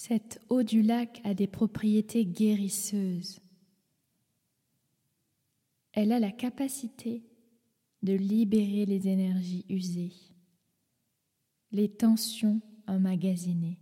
Cette 0.00 0.40
eau 0.48 0.62
du 0.62 0.82
lac 0.82 1.20
a 1.24 1.34
des 1.34 1.48
propriétés 1.48 2.24
guérisseuses. 2.24 3.40
Elle 5.90 6.12
a 6.12 6.20
la 6.20 6.30
capacité 6.30 7.24
de 8.04 8.12
libérer 8.12 8.86
les 8.86 9.08
énergies 9.08 9.66
usées, 9.68 10.14
les 11.72 11.88
tensions 11.88 12.60
emmagasinées. 12.86 13.80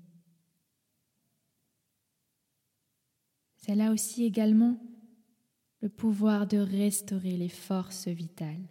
Elle 3.69 3.83
a 3.83 3.93
aussi 3.93 4.25
également 4.25 4.81
le 5.83 5.91
pouvoir 5.91 6.47
de 6.47 6.57
restaurer 6.57 7.37
les 7.37 7.51
forces 7.51 8.09
vitales. 8.09 8.67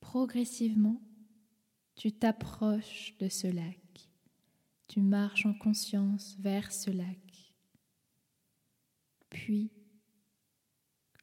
Progressivement, 0.00 1.02
tu 1.96 2.12
t'approches 2.12 3.16
de 3.18 3.28
ce 3.28 3.46
lac, 3.46 4.10
tu 4.86 5.00
marches 5.00 5.46
en 5.46 5.54
conscience 5.54 6.36
vers 6.38 6.70
ce 6.70 6.90
lac. 6.90 7.54
Puis, 9.30 9.70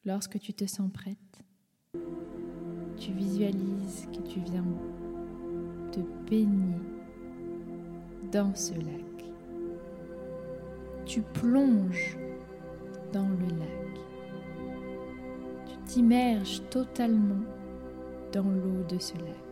lorsque 0.03 0.39
tu 0.39 0.53
te 0.53 0.65
sens 0.65 0.91
prête, 0.91 1.17
tu 2.97 3.13
visualises 3.13 4.07
que 4.11 4.21
tu 4.27 4.39
viens 4.39 4.65
te 5.91 5.99
baigner 6.27 6.81
dans 8.31 8.55
ce 8.55 8.73
lac. 8.73 9.25
Tu 11.05 11.21
plonges 11.21 12.17
dans 13.11 13.29
le 13.29 13.47
lac. 13.59 13.99
Tu 15.67 15.77
t'immerges 15.85 16.67
totalement 16.69 17.43
dans 18.31 18.49
l'eau 18.49 18.83
de 18.89 18.97
ce 18.97 19.15
lac. 19.17 19.42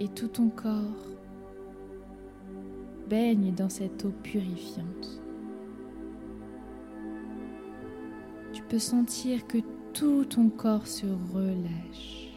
Et 0.00 0.08
tout 0.08 0.28
ton 0.28 0.48
corps 0.48 1.16
baigne 3.08 3.52
dans 3.54 3.68
cette 3.68 4.04
eau 4.04 4.12
purifiante. 4.22 5.20
Tu 8.52 8.62
peux 8.62 8.78
sentir 8.78 9.46
que 9.46 9.58
tout 9.92 10.24
ton 10.24 10.48
corps 10.48 10.86
se 10.86 11.06
relâche, 11.32 12.32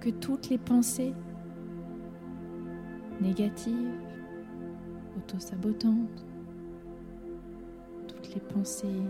que 0.00 0.10
toutes 0.10 0.48
les 0.48 0.58
pensées 0.58 1.12
négatives, 3.20 4.00
auto-sabotantes, 5.16 6.24
toutes 8.08 8.34
les 8.34 8.40
pensées 8.40 9.02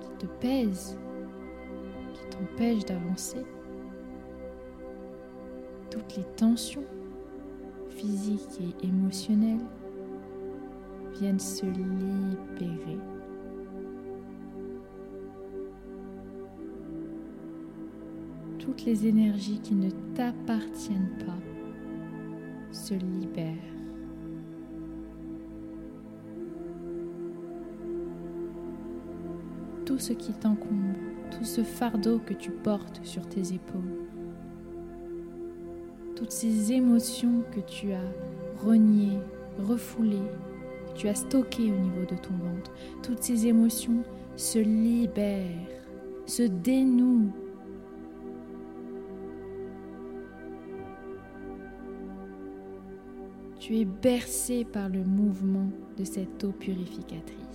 qui 0.00 0.08
te 0.18 0.26
pèsent, 0.40 0.98
qui 2.14 2.36
t'empêchent 2.36 2.84
d'avancer, 2.84 3.44
toutes 5.98 6.16
les 6.16 6.24
tensions 6.36 6.84
physiques 7.90 8.60
et 8.60 8.86
émotionnelles 8.86 9.66
viennent 11.18 11.40
se 11.40 11.66
libérer. 11.66 12.98
Toutes 18.60 18.84
les 18.84 19.06
énergies 19.06 19.58
qui 19.60 19.74
ne 19.74 19.90
t'appartiennent 20.14 21.16
pas 21.26 21.38
se 22.70 22.94
libèrent. 22.94 23.56
Tout 29.84 29.98
ce 29.98 30.12
qui 30.12 30.32
t'encombre, 30.32 30.94
tout 31.32 31.44
ce 31.44 31.64
fardeau 31.64 32.20
que 32.20 32.34
tu 32.34 32.52
portes 32.52 33.00
sur 33.02 33.26
tes 33.26 33.54
épaules, 33.54 34.07
toutes 36.18 36.32
ces 36.32 36.72
émotions 36.72 37.44
que 37.54 37.60
tu 37.60 37.92
as 37.92 38.12
reniées, 38.64 39.20
refoulées, 39.60 40.16
que 40.88 40.98
tu 40.98 41.06
as 41.06 41.14
stockées 41.14 41.70
au 41.70 41.76
niveau 41.76 42.00
de 42.00 42.16
ton 42.16 42.34
ventre, 42.34 42.72
toutes 43.04 43.22
ces 43.22 43.46
émotions 43.46 44.02
se 44.34 44.58
libèrent, 44.58 45.46
se 46.26 46.42
dénouent. 46.42 47.30
Tu 53.60 53.78
es 53.78 53.84
bercé 53.84 54.64
par 54.64 54.88
le 54.88 55.04
mouvement 55.04 55.70
de 55.96 56.02
cette 56.02 56.42
eau 56.42 56.50
purificatrice. 56.50 57.47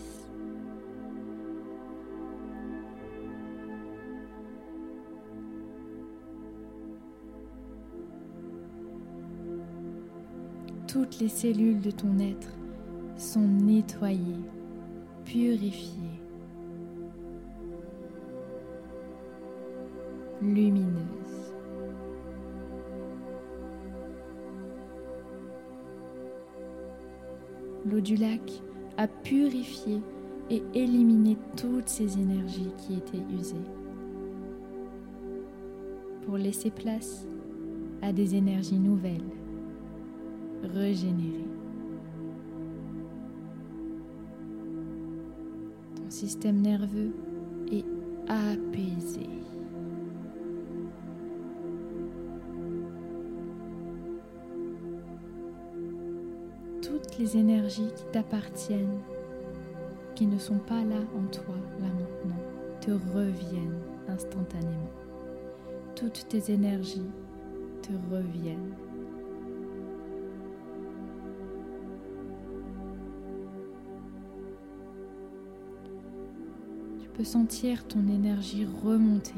Toutes 10.93 11.19
les 11.19 11.27
cellules 11.27 11.81
de 11.81 11.89
ton 11.89 12.19
être 12.19 12.53
sont 13.17 13.47
nettoyées, 13.47 14.19
purifiées, 15.25 16.21
lumineuses. 20.39 21.55
L'eau 27.89 27.99
du 27.99 28.15
lac 28.15 28.41
a 28.97 29.07
purifié 29.07 29.99
et 30.51 30.61
éliminé 30.75 31.39
toutes 31.57 31.89
ces 31.89 32.19
énergies 32.19 32.71
qui 32.77 32.93
étaient 32.93 33.33
usées 33.35 33.55
pour 36.21 36.37
laisser 36.37 36.69
place 36.69 37.25
à 38.03 38.13
des 38.13 38.35
énergies 38.35 38.77
nouvelles 38.77 39.42
régénérer. 40.67 41.47
Ton 45.95 46.09
système 46.09 46.61
nerveux 46.61 47.11
est 47.71 47.85
apaisé. 48.27 49.29
Toutes 56.81 57.17
les 57.17 57.37
énergies 57.37 57.91
qui 57.95 58.03
t'appartiennent, 58.11 58.99
qui 60.15 60.27
ne 60.27 60.37
sont 60.37 60.59
pas 60.59 60.83
là 60.83 60.99
en 61.17 61.25
toi, 61.31 61.55
là 61.79 61.87
maintenant, 61.87 62.43
te 62.81 62.91
reviennent 62.91 63.79
instantanément. 64.07 64.91
Toutes 65.95 66.27
tes 66.27 66.51
énergies 66.51 67.09
te 67.81 67.91
reviennent. 68.13 68.73
Peux 77.13 77.23
sentir 77.23 77.87
ton 77.87 78.07
énergie 78.07 78.65
remonter 78.83 79.33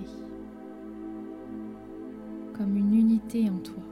comme 2.53 2.77
une 2.77 2.93
unité 2.93 3.49
en 3.49 3.57
toi. 3.59 3.83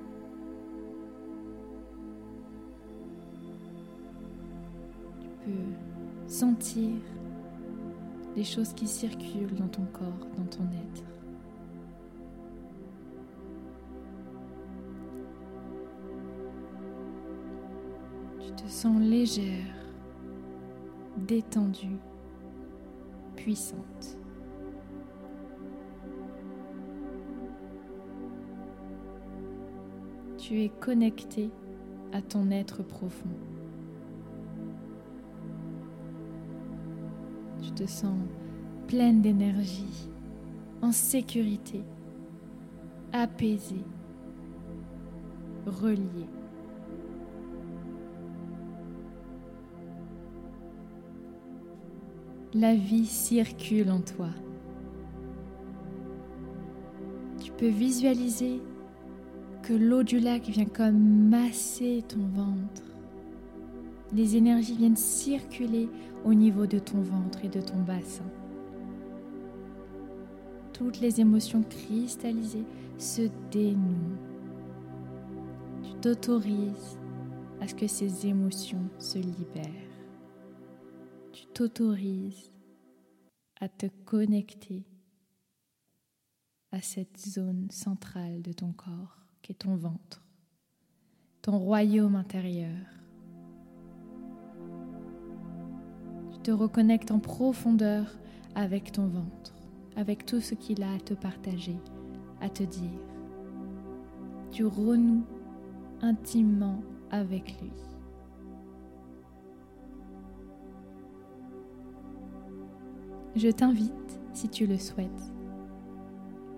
peux 5.45 6.31
sentir 6.31 6.91
les 8.35 8.43
choses 8.43 8.73
qui 8.73 8.87
circulent 8.87 9.55
dans 9.55 9.67
ton 9.67 9.85
corps, 9.91 10.27
dans 10.37 10.45
ton 10.45 10.63
être. 10.63 11.03
Tu 18.39 18.63
te 18.63 18.69
sens 18.69 18.99
légère, 18.99 19.75
détendue, 21.17 21.97
puissante. 23.35 24.17
Tu 30.37 30.61
es 30.61 30.69
connecté 30.69 31.49
à 32.11 32.21
ton 32.21 32.51
être 32.51 32.83
profond. 32.83 33.29
Tu 37.61 37.71
te 37.71 37.85
sens 37.85 38.17
pleine 38.87 39.21
d'énergie, 39.21 40.09
en 40.81 40.91
sécurité, 40.91 41.83
apaisée, 43.13 43.85
reliée. 45.65 46.29
La 52.55 52.75
vie 52.75 53.07
circule 53.07 53.89
en 53.89 53.99
toi. 53.99 54.29
Tu 57.43 57.51
peux 57.51 57.69
visualiser 57.69 58.61
que 59.63 59.73
l'eau 59.73 60.03
du 60.03 60.19
lac 60.19 60.43
vient 60.43 60.65
comme 60.65 61.29
masser 61.29 62.03
ton 62.07 62.27
ventre. 62.27 62.83
Les 64.13 64.35
énergies 64.35 64.75
viennent 64.75 64.95
circuler 64.95 65.89
au 66.25 66.35
niveau 66.35 66.67
de 66.67 66.77
ton 66.77 67.01
ventre 67.01 67.43
et 67.43 67.49
de 67.49 67.59
ton 67.59 67.79
bassin. 67.79 68.29
Toutes 70.73 71.01
les 71.01 71.21
émotions 71.21 71.63
cristallisées 71.63 72.65
se 72.99 73.23
dénouent. 73.49 74.19
Tu 75.81 75.93
t'autorises 76.01 76.99
à 77.59 77.67
ce 77.67 77.73
que 77.73 77.87
ces 77.87 78.27
émotions 78.27 78.83
se 78.99 79.17
libèrent. 79.17 79.82
T'autorises 81.53 82.51
à 83.61 83.69
te 83.69 83.85
connecter 84.05 84.87
à 86.71 86.81
cette 86.81 87.19
zone 87.19 87.67
centrale 87.69 88.41
de 88.41 88.51
ton 88.51 88.71
corps 88.71 89.19
qu'est 89.43 89.59
ton 89.59 89.75
ventre, 89.75 90.25
ton 91.43 91.59
royaume 91.59 92.15
intérieur. 92.15 92.75
Tu 96.31 96.39
te 96.39 96.49
reconnectes 96.49 97.11
en 97.11 97.19
profondeur 97.19 98.07
avec 98.55 98.91
ton 98.91 99.05
ventre, 99.05 99.53
avec 99.95 100.25
tout 100.25 100.41
ce 100.41 100.55
qu'il 100.55 100.81
a 100.81 100.93
à 100.93 100.99
te 100.99 101.13
partager, 101.13 101.77
à 102.41 102.49
te 102.49 102.63
dire. 102.63 102.99
Tu 104.51 104.65
renoues 104.65 105.25
intimement 106.01 106.81
avec 107.11 107.61
lui. 107.61 107.92
Je 113.35 113.49
t'invite, 113.49 114.19
si 114.33 114.47
tu 114.47 114.67
le 114.67 114.77
souhaites, 114.77 115.33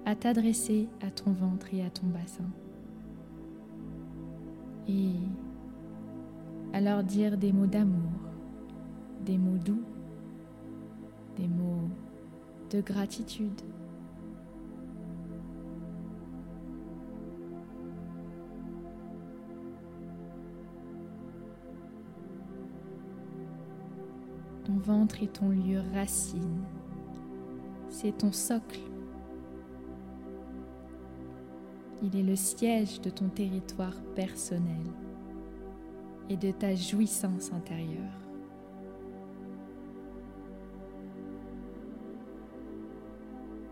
à 0.06 0.14
t'adresser 0.14 0.90
à 1.02 1.10
ton 1.10 1.32
ventre 1.32 1.74
et 1.74 1.82
à 1.82 1.90
ton 1.90 2.08
bassin 2.08 2.50
et 4.88 5.14
à 6.74 6.82
leur 6.82 7.04
dire 7.04 7.38
des 7.38 7.54
mots 7.54 7.66
d'amour, 7.66 8.12
des 9.26 9.38
mots 9.38 9.58
doux, 9.58 9.82
des 11.38 11.48
mots 11.48 11.90
de 12.72 12.82
gratitude. 12.82 13.62
Ton 24.76 24.82
ventre 24.82 25.24
est 25.24 25.32
ton 25.32 25.50
lieu 25.50 25.80
racine, 25.94 26.62
c'est 27.88 28.18
ton 28.18 28.34
socle 28.34 28.82
Il 32.04 32.14
est 32.18 32.24
le 32.24 32.36
siège 32.36 33.00
de 33.00 33.10
ton 33.10 33.30
territoire 33.30 33.96
personnel 34.16 34.84
et 36.30 36.36
de 36.36 36.52
ta 36.52 36.76
jouissance 36.76 37.54
intérieure. 37.54 38.20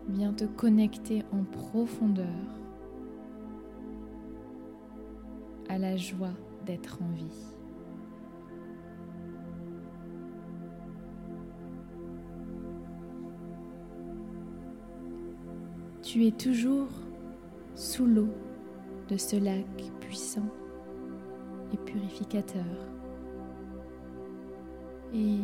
Viens 0.08 0.32
te 0.32 0.44
connecter 0.44 1.22
en 1.32 1.44
profondeur 1.44 2.26
à 5.68 5.76
la 5.76 5.98
joie 5.98 6.34
d'être 6.64 6.98
en 7.02 7.12
vie. 7.14 7.53
Tu 16.14 16.26
es 16.26 16.30
toujours 16.30 16.86
sous 17.74 18.06
l'eau 18.06 18.28
de 19.08 19.16
ce 19.16 19.34
lac 19.34 19.66
puissant 19.98 20.46
et 21.72 21.76
purificateur. 21.76 22.62
Et 25.12 25.38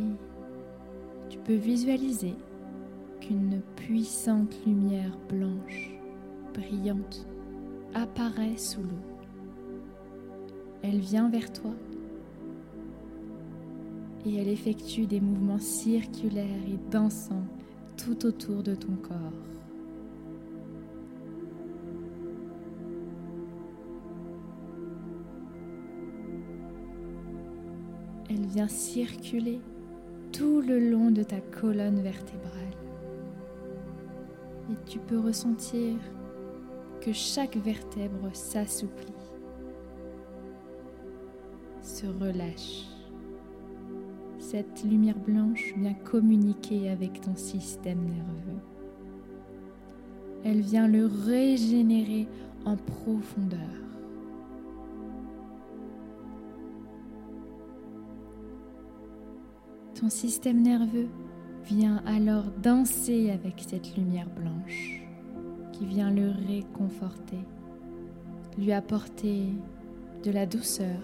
tu 1.29 1.39
peux 1.39 1.57
visualiser 1.57 2.37
qu'une 3.21 3.63
puissante 3.75 4.55
lumière 4.65 5.19
blanche, 5.29 5.91
brillante, 6.55 7.27
apparaît 7.93 8.57
sous 8.57 8.83
l'eau. 8.83 9.27
Elle 10.83 11.01
vient 11.01 11.31
vers 11.31 11.53
toi 11.53 11.73
et 14.25 14.37
elle 14.37 14.47
effectue 14.47 15.09
des 15.09 15.21
mouvements 15.21 15.59
circulaires 15.59 16.47
et 16.69 16.79
dansants 16.93 17.49
tout 17.97 18.25
autour 18.25 18.63
de 18.63 18.77
ton 18.77 18.95
corps. 19.03 19.51
Vient 28.51 28.69
circuler 28.69 29.61
tout 30.33 30.61
le 30.61 30.91
long 30.91 31.11
de 31.11 31.23
ta 31.23 31.41
colonne 31.41 32.01
vertébrale. 32.01 32.51
Et 34.71 34.91
tu 34.91 34.99
peux 34.99 35.19
ressentir 35.19 35.97
que 37.01 37.13
chaque 37.13 37.57
vertèbre 37.57 38.29
s'assouplit, 38.33 39.15
se 41.83 42.07
relâche. 42.07 42.87
Cette 44.39 44.83
lumière 44.85 45.19
blanche 45.19 45.75
vient 45.77 45.95
communiquer 45.95 46.91
avec 46.91 47.21
ton 47.21 47.37
système 47.37 48.05
nerveux. 48.05 48.61
Elle 50.45 50.61
vient 50.61 50.89
le 50.89 51.07
régénérer 51.07 52.27
en 52.65 52.77
profondeur. 52.77 53.90
Ton 60.01 60.09
système 60.09 60.63
nerveux 60.63 61.11
vient 61.67 62.03
alors 62.07 62.45
danser 62.63 63.31
avec 63.31 63.57
cette 63.59 63.99
lumière 63.99 64.31
blanche 64.31 65.03
qui 65.75 65.85
vient 65.85 66.11
le 66.11 66.31
réconforter, 66.49 67.41
lui 68.57 68.73
apporter 68.73 69.49
de 70.25 70.31
la 70.31 70.47
douceur, 70.47 71.03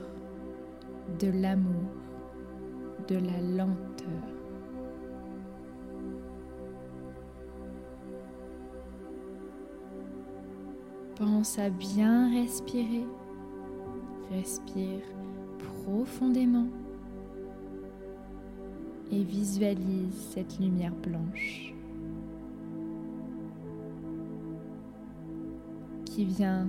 de 1.18 1.28
l'amour, 1.28 1.92
de 3.06 3.16
la 3.16 3.38
lenteur. 3.42 4.06
Pense 11.16 11.58
à 11.58 11.68
bien 11.68 12.32
respirer. 12.32 13.04
Respire 14.30 15.02
profondément 15.84 16.68
et 19.12 19.22
visualise 19.22 20.14
cette 20.34 20.58
lumière 20.58 20.94
blanche 20.94 21.72
qui 26.04 26.24
vient 26.24 26.68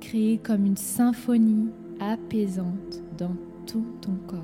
créer 0.00 0.38
comme 0.38 0.64
une 0.64 0.76
symphonie 0.76 1.68
apaisante 2.00 3.02
dans 3.18 3.36
tout 3.66 3.86
ton 4.00 4.14
corps, 4.26 4.38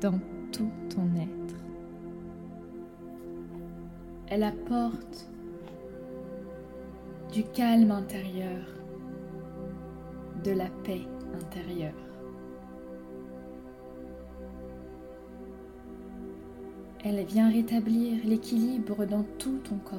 dans 0.00 0.20
tout 0.52 0.70
ton 0.88 1.06
être. 1.16 1.54
Elle 4.28 4.44
apporte 4.44 5.28
du 7.32 7.42
calme 7.42 7.90
intérieur, 7.90 8.64
de 10.44 10.52
la 10.52 10.68
paix 10.84 11.02
intérieure. 11.34 12.03
Elle 17.06 17.22
vient 17.26 17.50
rétablir 17.50 18.24
l'équilibre 18.24 19.04
dans 19.04 19.24
tout 19.38 19.58
ton 19.58 19.76
corps, 19.76 19.98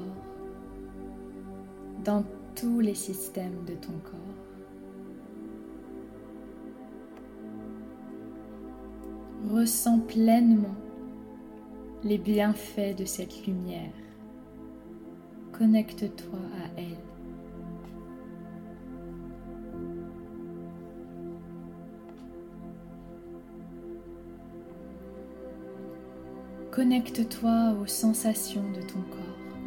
dans 2.04 2.24
tous 2.56 2.80
les 2.80 2.96
systèmes 2.96 3.64
de 3.68 3.76
ton 3.76 3.94
corps. 4.04 4.36
Ressens 9.52 10.00
pleinement 10.00 10.76
les 12.04 12.18
bienfaits 12.18 12.98
de 12.98 13.06
cette 13.06 13.46
lumière. 13.46 13.94
Connecte-toi 15.52 16.40
à 16.40 16.82
elle. 16.82 17.15
Connecte-toi 26.76 27.74
aux 27.82 27.86
sensations 27.86 28.70
de 28.74 28.82
ton 28.82 29.00
corps, 29.10 29.58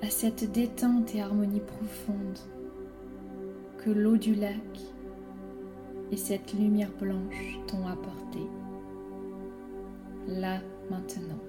à 0.00 0.08
cette 0.08 0.50
détente 0.50 1.14
et 1.14 1.20
harmonie 1.20 1.60
profonde 1.60 2.38
que 3.76 3.90
l'eau 3.90 4.16
du 4.16 4.34
lac 4.34 4.80
et 6.10 6.16
cette 6.16 6.54
lumière 6.54 6.92
blanche 6.98 7.58
t'ont 7.66 7.86
apporté. 7.86 8.38
Là, 10.26 10.60
maintenant. 10.88 11.42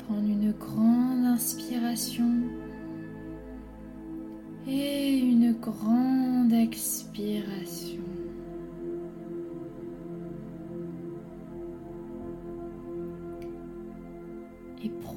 Prendre 0.00 0.28
une 0.28 0.52
grande 0.52 1.24
inspiration 1.24 2.30
et 4.68 5.20
une 5.20 5.54
grande 5.54 6.52
expiration. 6.52 8.11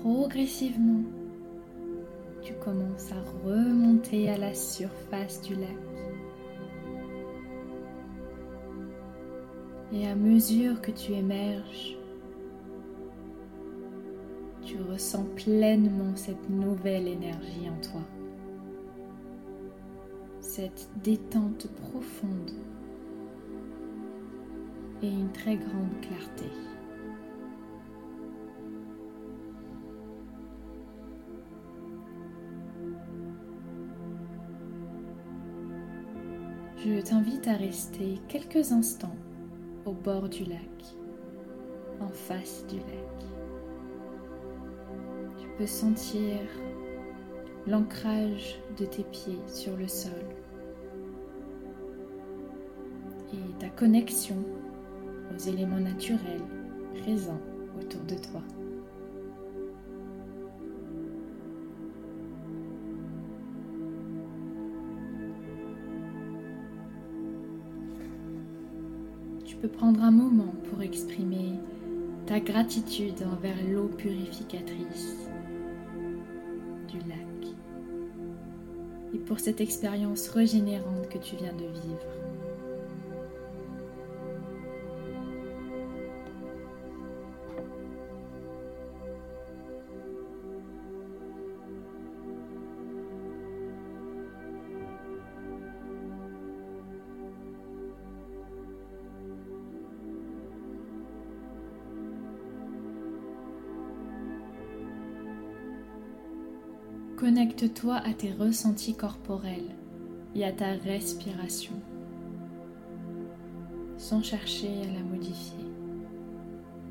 Progressivement, 0.05 1.01
tu 2.43 2.53
commences 2.63 3.11
à 3.11 3.47
remonter 3.47 4.29
à 4.29 4.37
la 4.37 4.53
surface 4.53 5.41
du 5.41 5.55
lac. 5.55 5.75
Et 9.91 10.07
à 10.07 10.13
mesure 10.13 10.79
que 10.79 10.91
tu 10.91 11.13
émerges, 11.13 11.97
tu 14.63 14.77
ressens 14.79 15.25
pleinement 15.35 16.15
cette 16.15 16.51
nouvelle 16.51 17.07
énergie 17.07 17.67
en 17.67 17.81
toi, 17.81 18.01
cette 20.39 20.87
détente 21.03 21.67
profonde 21.89 22.51
et 25.01 25.09
une 25.09 25.31
très 25.31 25.55
grande 25.55 25.99
clarté. 26.03 26.74
Je 36.85 37.01
t'invite 37.01 37.47
à 37.47 37.55
rester 37.55 38.19
quelques 38.27 38.71
instants 38.71 39.15
au 39.85 39.91
bord 39.91 40.29
du 40.29 40.43
lac, 40.43 40.59
en 41.99 42.09
face 42.09 42.63
du 42.67 42.75
lac. 42.75 43.25
Tu 45.39 45.47
peux 45.57 45.65
sentir 45.65 46.37
l'ancrage 47.65 48.59
de 48.77 48.85
tes 48.85 49.03
pieds 49.03 49.39
sur 49.47 49.75
le 49.75 49.87
sol 49.87 50.11
et 53.33 53.57
ta 53.57 53.69
connexion 53.69 54.37
aux 55.33 55.39
éléments 55.39 55.79
naturels 55.79 56.45
présents 57.01 57.41
autour 57.81 58.01
de 58.01 58.15
toi. 58.15 58.43
Prendre 69.67 70.01
un 70.01 70.11
moment 70.11 70.53
pour 70.69 70.81
exprimer 70.81 71.53
ta 72.25 72.39
gratitude 72.39 73.23
envers 73.31 73.55
l'eau 73.69 73.87
purificatrice 73.97 75.29
du 76.87 76.97
lac 77.07 77.17
et 79.13 79.17
pour 79.19 79.39
cette 79.39 79.61
expérience 79.61 80.27
régénérante 80.29 81.09
que 81.09 81.17
tu 81.17 81.35
viens 81.35 81.53
de 81.53 81.65
vivre. 81.65 82.24
Connecte-toi 107.17 107.95
à 107.95 108.13
tes 108.13 108.33
ressentis 108.33 108.93
corporels 108.93 109.73
et 110.35 110.43
à 110.43 110.51
ta 110.51 110.71
respiration 110.71 111.73
sans 113.97 114.21
chercher 114.21 114.67
à 114.67 114.93
la 114.93 114.99
modifier, 114.99 115.65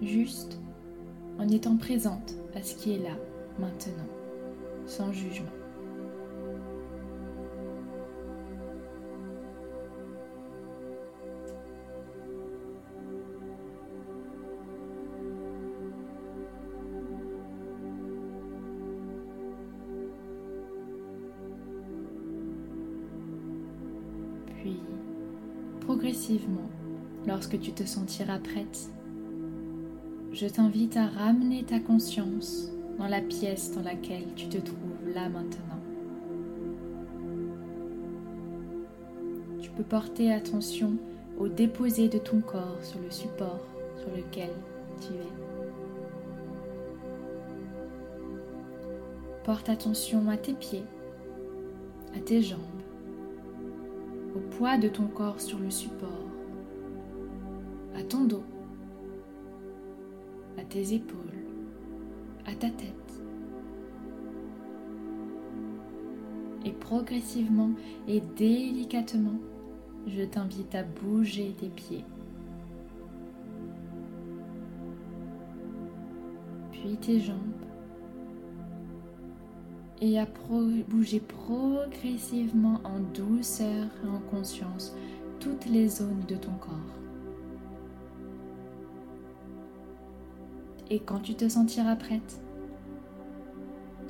juste 0.00 0.58
en 1.38 1.46
étant 1.48 1.76
présente 1.76 2.34
à 2.54 2.62
ce 2.62 2.74
qui 2.74 2.94
est 2.94 3.02
là, 3.02 3.14
maintenant, 3.58 4.08
sans 4.86 5.12
jugement. 5.12 5.63
Lorsque 27.26 27.58
tu 27.60 27.72
te 27.72 27.84
sentiras 27.84 28.38
prête, 28.38 28.90
je 30.32 30.46
t'invite 30.46 30.96
à 30.96 31.06
ramener 31.06 31.64
ta 31.64 31.80
conscience 31.80 32.70
dans 32.98 33.08
la 33.08 33.20
pièce 33.20 33.72
dans 33.74 33.82
laquelle 33.82 34.26
tu 34.36 34.48
te 34.48 34.58
trouves 34.58 35.14
là 35.14 35.28
maintenant. 35.28 35.80
Tu 39.60 39.70
peux 39.70 39.82
porter 39.82 40.32
attention 40.32 40.96
au 41.38 41.48
déposé 41.48 42.08
de 42.08 42.18
ton 42.18 42.40
corps 42.40 42.82
sur 42.82 43.00
le 43.00 43.10
support 43.10 43.66
sur 43.98 44.10
lequel 44.16 44.50
tu 45.00 45.14
es. 45.14 45.44
Porte 49.44 49.68
attention 49.68 50.28
à 50.28 50.36
tes 50.36 50.54
pieds, 50.54 50.84
à 52.16 52.20
tes 52.20 52.40
jambes, 52.40 52.73
poids 54.56 54.78
de 54.78 54.88
ton 54.88 55.06
corps 55.08 55.40
sur 55.40 55.58
le 55.58 55.70
support, 55.70 56.28
à 57.96 58.02
ton 58.04 58.24
dos, 58.24 58.44
à 60.56 60.62
tes 60.62 60.94
épaules, 60.94 61.18
à 62.46 62.52
ta 62.52 62.70
tête. 62.70 62.94
Et 66.64 66.70
progressivement 66.70 67.70
et 68.06 68.22
délicatement, 68.36 69.38
je 70.06 70.22
t'invite 70.22 70.74
à 70.74 70.84
bouger 70.84 71.52
tes 71.58 71.68
pieds. 71.68 72.04
Puis 76.70 76.96
tes 77.00 77.18
jambes 77.18 77.53
et 80.04 80.18
à 80.18 80.26
bouger 80.88 81.18
progressivement 81.20 82.78
en 82.84 83.00
douceur 83.14 83.86
et 84.04 84.06
en 84.06 84.20
conscience 84.30 84.94
toutes 85.40 85.64
les 85.64 85.88
zones 85.88 86.24
de 86.28 86.36
ton 86.36 86.52
corps. 86.60 86.94
Et 90.90 91.00
quand 91.00 91.20
tu 91.20 91.34
te 91.34 91.48
sentiras 91.48 91.96
prête, 91.96 92.38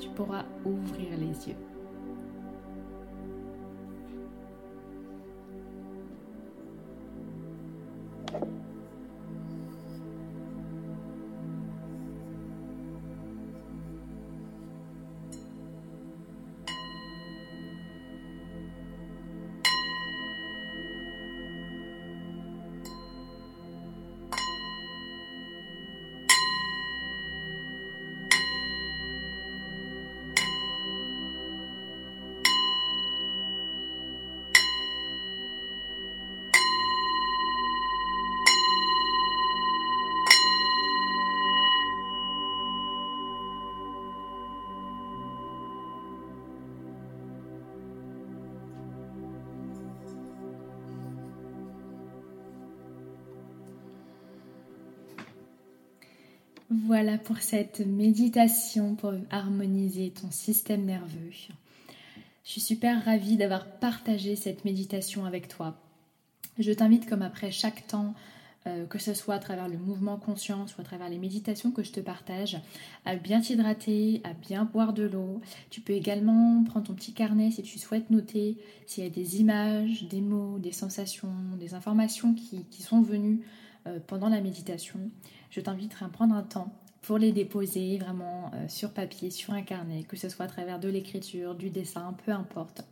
tu 0.00 0.08
pourras 0.08 0.44
ouvrir 0.64 1.10
les 1.16 1.48
yeux. 1.48 1.63
Voilà 56.82 57.18
pour 57.18 57.38
cette 57.38 57.80
méditation 57.86 58.96
pour 58.96 59.12
harmoniser 59.30 60.10
ton 60.10 60.30
système 60.32 60.84
nerveux. 60.84 61.30
Je 61.30 62.50
suis 62.50 62.60
super 62.60 63.04
ravie 63.04 63.36
d'avoir 63.36 63.66
partagé 63.78 64.34
cette 64.34 64.64
méditation 64.64 65.24
avec 65.24 65.46
toi. 65.46 65.76
Je 66.58 66.72
t'invite 66.72 67.08
comme 67.08 67.22
après 67.22 67.52
chaque 67.52 67.86
temps 67.86 68.14
euh, 68.66 68.86
que 68.86 68.98
ce 68.98 69.12
soit 69.12 69.34
à 69.34 69.38
travers 69.38 69.68
le 69.68 69.76
mouvement 69.76 70.16
conscient, 70.16 70.66
soit 70.66 70.80
à 70.80 70.84
travers 70.84 71.10
les 71.10 71.18
méditations 71.18 71.70
que 71.70 71.82
je 71.82 71.92
te 71.92 72.00
partage, 72.00 72.58
à 73.04 73.14
bien 73.14 73.40
t'hydrater, 73.40 74.22
à 74.24 74.32
bien 74.32 74.64
boire 74.64 74.94
de 74.94 75.02
l'eau. 75.02 75.42
Tu 75.68 75.82
peux 75.82 75.92
également 75.92 76.64
prendre 76.64 76.86
ton 76.86 76.94
petit 76.94 77.12
carnet 77.12 77.50
si 77.50 77.62
tu 77.62 77.78
souhaites 77.78 78.08
noter 78.08 78.56
s'il 78.86 79.04
y 79.04 79.06
a 79.06 79.10
des 79.10 79.40
images, 79.40 80.08
des 80.08 80.22
mots, 80.22 80.58
des 80.58 80.72
sensations, 80.72 81.34
des 81.58 81.74
informations 81.74 82.34
qui, 82.34 82.64
sont 82.82 83.02
venues 83.02 83.42
euh, 83.86 83.98
pendant 84.06 84.30
la 84.30 84.40
méditation. 84.40 84.98
Je 85.50 85.60
t'inviterai 85.60 86.06
à 86.06 86.08
prendre 86.08 86.34
un 86.34 86.42
temps 86.42 86.72
pour 87.02 87.18
les 87.18 87.32
déposer 87.32 87.98
vraiment 87.98 88.50
euh, 88.54 88.66
sur 88.68 88.92
papier, 88.92 89.30
sur 89.30 89.52
un 89.52 89.62
carnet, 89.62 90.04
que 90.04 90.16
ce 90.16 90.30
soit 90.30 90.46
à 90.46 90.48
travers 90.48 90.80
de 90.80 90.88
l'écriture, 90.88 91.54
du 91.54 91.68
dessin, 91.68 92.16
peu 92.24 92.32
importe. 92.32 92.84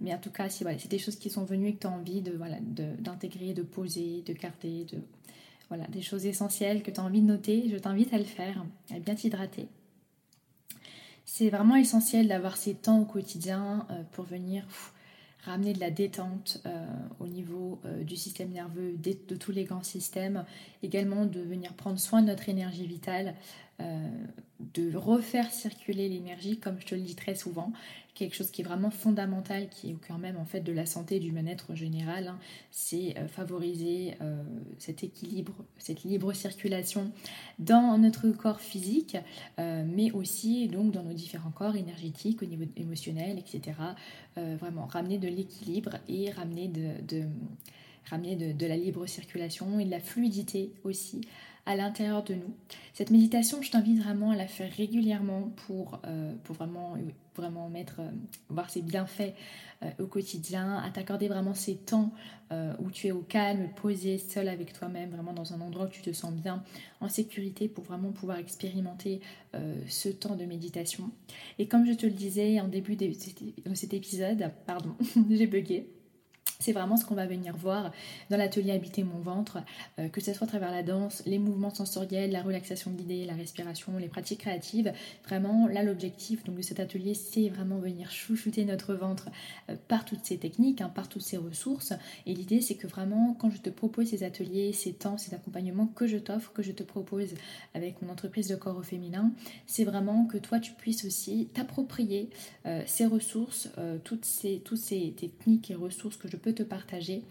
Mais 0.00 0.14
en 0.14 0.18
tout 0.18 0.30
cas, 0.30 0.48
si 0.48 0.62
voilà, 0.62 0.78
c'est 0.78 0.90
des 0.90 0.98
choses 0.98 1.16
qui 1.16 1.30
sont 1.30 1.44
venues 1.44 1.68
et 1.68 1.74
que 1.74 1.80
tu 1.80 1.86
as 1.86 1.90
envie 1.90 2.22
de 2.22 2.32
voilà 2.32 2.56
d'intégrer, 2.60 3.52
de, 3.52 3.62
poser, 3.62 4.22
de 4.26 4.32
garder, 4.32 4.84
de 4.84 4.98
voilà, 5.68 5.86
des 5.86 6.02
choses 6.02 6.26
essentielles 6.26 6.82
que 6.82 6.90
tu 6.90 7.00
as 7.00 7.04
envie 7.04 7.20
de 7.20 7.26
noter, 7.26 7.68
je 7.70 7.76
t'invite 7.76 8.12
à 8.12 8.18
le 8.18 8.24
faire, 8.24 8.64
à 8.90 8.98
bien 8.98 9.14
t'hydrater. 9.14 9.68
C'est 11.24 11.48
vraiment 11.48 11.76
essentiel 11.76 12.26
d'avoir 12.26 12.56
ces 12.56 12.74
temps 12.74 13.00
au 13.00 13.04
quotidien 13.04 13.86
euh, 13.90 14.02
pour 14.12 14.24
venir 14.24 14.64
ramener 15.44 15.72
de 15.72 15.80
la 15.80 15.90
détente 15.90 16.60
euh, 16.66 16.86
au 17.18 17.26
niveau 17.26 17.80
euh, 17.84 18.02
du 18.02 18.16
système 18.16 18.50
nerveux, 18.50 18.94
de, 18.98 19.16
de, 19.28 19.36
tous 19.36 19.52
les 19.52 19.64
grands 19.64 19.82
systèmes, 19.82 20.44
également 20.82 21.24
de 21.24 21.40
venir 21.40 21.72
prendre 21.74 21.98
soin 21.98 22.20
de 22.20 22.26
notre 22.26 22.48
énergie 22.48 22.86
vitale, 22.86 23.34
de 24.74 24.94
refaire 24.96 25.50
circuler 25.50 26.08
l'énergie, 26.08 26.58
comme 26.58 26.78
je 26.80 26.86
te 26.86 26.94
le 26.94 27.00
dis 27.00 27.16
très 27.16 27.34
souvent, 27.34 27.72
quelque 28.14 28.36
chose 28.36 28.50
qui 28.50 28.60
est 28.60 28.64
vraiment 28.64 28.90
fondamental, 28.90 29.68
qui 29.70 29.90
est 29.90 29.94
au 29.94 29.96
cœur 29.96 30.18
même 30.18 30.36
en 30.36 30.44
fait 30.44 30.60
de 30.60 30.72
la 30.72 30.84
santé 30.84 31.20
du 31.20 31.32
bien-être 31.32 31.74
général, 31.74 32.28
hein, 32.28 32.38
c'est 32.70 33.16
euh, 33.16 33.26
favoriser 33.28 34.14
euh, 34.20 34.42
cet 34.78 35.02
équilibre, 35.02 35.54
cette 35.78 36.04
libre 36.04 36.32
circulation 36.34 37.12
dans 37.58 37.96
notre 37.96 38.28
corps 38.28 38.60
physique, 38.60 39.16
euh, 39.58 39.84
mais 39.86 40.10
aussi 40.10 40.68
donc 40.68 40.92
dans 40.92 41.02
nos 41.02 41.14
différents 41.14 41.50
corps 41.50 41.76
énergétiques, 41.76 42.42
au 42.42 42.46
niveau 42.46 42.64
émotionnel, 42.76 43.38
etc. 43.38 43.72
vraiment 44.36 44.86
ramener 44.86 45.18
de 45.18 45.28
l'équilibre 45.28 45.96
et 46.08 46.30
ramener 46.30 46.68
de, 46.68 47.24
ramener 48.08 48.36
de, 48.36 48.66
la 48.66 48.76
libre 48.76 49.06
circulation 49.06 49.78
et 49.80 49.84
de 49.84 49.90
la 49.90 50.00
fluidité 50.00 50.72
aussi 50.84 51.22
à 51.70 51.76
l'intérieur 51.76 52.24
de 52.24 52.34
nous. 52.34 52.52
Cette 52.94 53.10
méditation, 53.10 53.62
je 53.62 53.70
t'invite 53.70 54.02
vraiment 54.02 54.32
à 54.32 54.36
la 54.36 54.48
faire 54.48 54.70
régulièrement 54.76 55.52
pour, 55.66 56.00
euh, 56.04 56.34
pour 56.42 56.56
vraiment, 56.56 56.96
vraiment 57.36 57.68
mettre, 57.68 58.00
euh, 58.00 58.10
voir 58.48 58.68
ses 58.68 58.82
bienfaits 58.82 59.34
euh, 59.84 59.90
au 60.00 60.06
quotidien, 60.06 60.78
à 60.78 60.90
t'accorder 60.90 61.28
vraiment 61.28 61.54
ces 61.54 61.76
temps 61.76 62.12
où 62.80 62.90
tu 62.90 63.06
es 63.06 63.12
au 63.12 63.20
calme, 63.20 63.68
posé, 63.76 64.18
seul 64.18 64.48
avec 64.48 64.72
toi-même, 64.72 65.10
vraiment 65.10 65.32
dans 65.32 65.54
un 65.54 65.60
endroit 65.60 65.86
où 65.86 65.88
tu 65.88 66.02
te 66.02 66.12
sens 66.12 66.32
bien, 66.32 66.64
en 67.00 67.08
sécurité, 67.08 67.68
pour 67.68 67.84
vraiment 67.84 68.10
pouvoir 68.10 68.38
expérimenter 68.38 69.20
ce 69.86 70.08
temps 70.08 70.34
de 70.34 70.44
méditation. 70.44 71.12
Et 71.60 71.68
comme 71.68 71.86
je 71.86 71.92
te 71.92 72.06
le 72.06 72.12
disais 72.12 72.58
en 72.58 72.66
début 72.66 72.96
de 72.96 73.12
cet 73.74 73.94
épisode, 73.94 74.50
pardon, 74.66 74.96
j'ai 75.30 75.46
bugué. 75.46 75.86
C'est 76.60 76.72
vraiment 76.72 76.98
ce 76.98 77.06
qu'on 77.06 77.14
va 77.14 77.26
venir 77.26 77.56
voir 77.56 77.90
dans 78.28 78.36
l'atelier 78.36 78.72
Habiter 78.72 79.02
mon 79.02 79.18
ventre, 79.18 79.58
euh, 79.98 80.08
que 80.08 80.20
ce 80.20 80.34
soit 80.34 80.46
à 80.46 80.48
travers 80.48 80.70
la 80.70 80.82
danse, 80.82 81.22
les 81.24 81.38
mouvements 81.38 81.74
sensoriels, 81.74 82.30
la 82.30 82.42
relaxation 82.42 82.90
guidée, 82.90 83.24
la 83.24 83.32
respiration, 83.32 83.96
les 83.96 84.08
pratiques 84.08 84.40
créatives. 84.40 84.92
Vraiment, 85.24 85.66
là, 85.66 85.82
l'objectif 85.82 86.44
de 86.44 86.62
cet 86.62 86.78
atelier, 86.78 87.14
c'est 87.14 87.48
vraiment 87.48 87.78
venir 87.78 88.10
chouchouter 88.10 88.66
notre 88.66 88.94
ventre 88.94 89.30
euh, 89.70 89.76
par 89.88 90.04
toutes 90.04 90.24
ces 90.24 90.36
techniques, 90.36 90.82
hein, 90.82 90.90
par 90.94 91.08
toutes 91.08 91.22
ces 91.22 91.38
ressources. 91.38 91.94
Et 92.26 92.34
l'idée, 92.34 92.60
c'est 92.60 92.74
que 92.74 92.86
vraiment, 92.86 93.34
quand 93.38 93.50
je 93.50 93.58
te 93.58 93.70
propose 93.70 94.08
ces 94.08 94.22
ateliers, 94.22 94.74
ces 94.74 94.92
temps, 94.92 95.16
ces 95.16 95.34
accompagnements 95.34 95.86
que 95.86 96.06
je 96.06 96.18
t'offre, 96.18 96.52
que 96.52 96.62
je 96.62 96.72
te 96.72 96.82
propose 96.82 97.30
avec 97.72 98.02
mon 98.02 98.10
entreprise 98.10 98.48
de 98.48 98.56
corps 98.56 98.76
au 98.76 98.82
féminin, 98.82 99.32
c'est 99.66 99.84
vraiment 99.84 100.26
que 100.26 100.36
toi, 100.36 100.60
tu 100.60 100.72
puisses 100.72 101.06
aussi 101.06 101.48
t'approprier 101.54 102.28
euh, 102.66 102.82
ces 102.86 103.06
ressources, 103.06 103.70
toutes 104.04 104.26
ces, 104.26 104.60
toutes 104.60 104.78
ces 104.78 105.14
techniques 105.16 105.70
et 105.70 105.74
ressources 105.74 106.18
que 106.18 106.28
je 106.28 106.36
peux 106.36 106.49
te 106.50 106.62
partager 106.62 107.24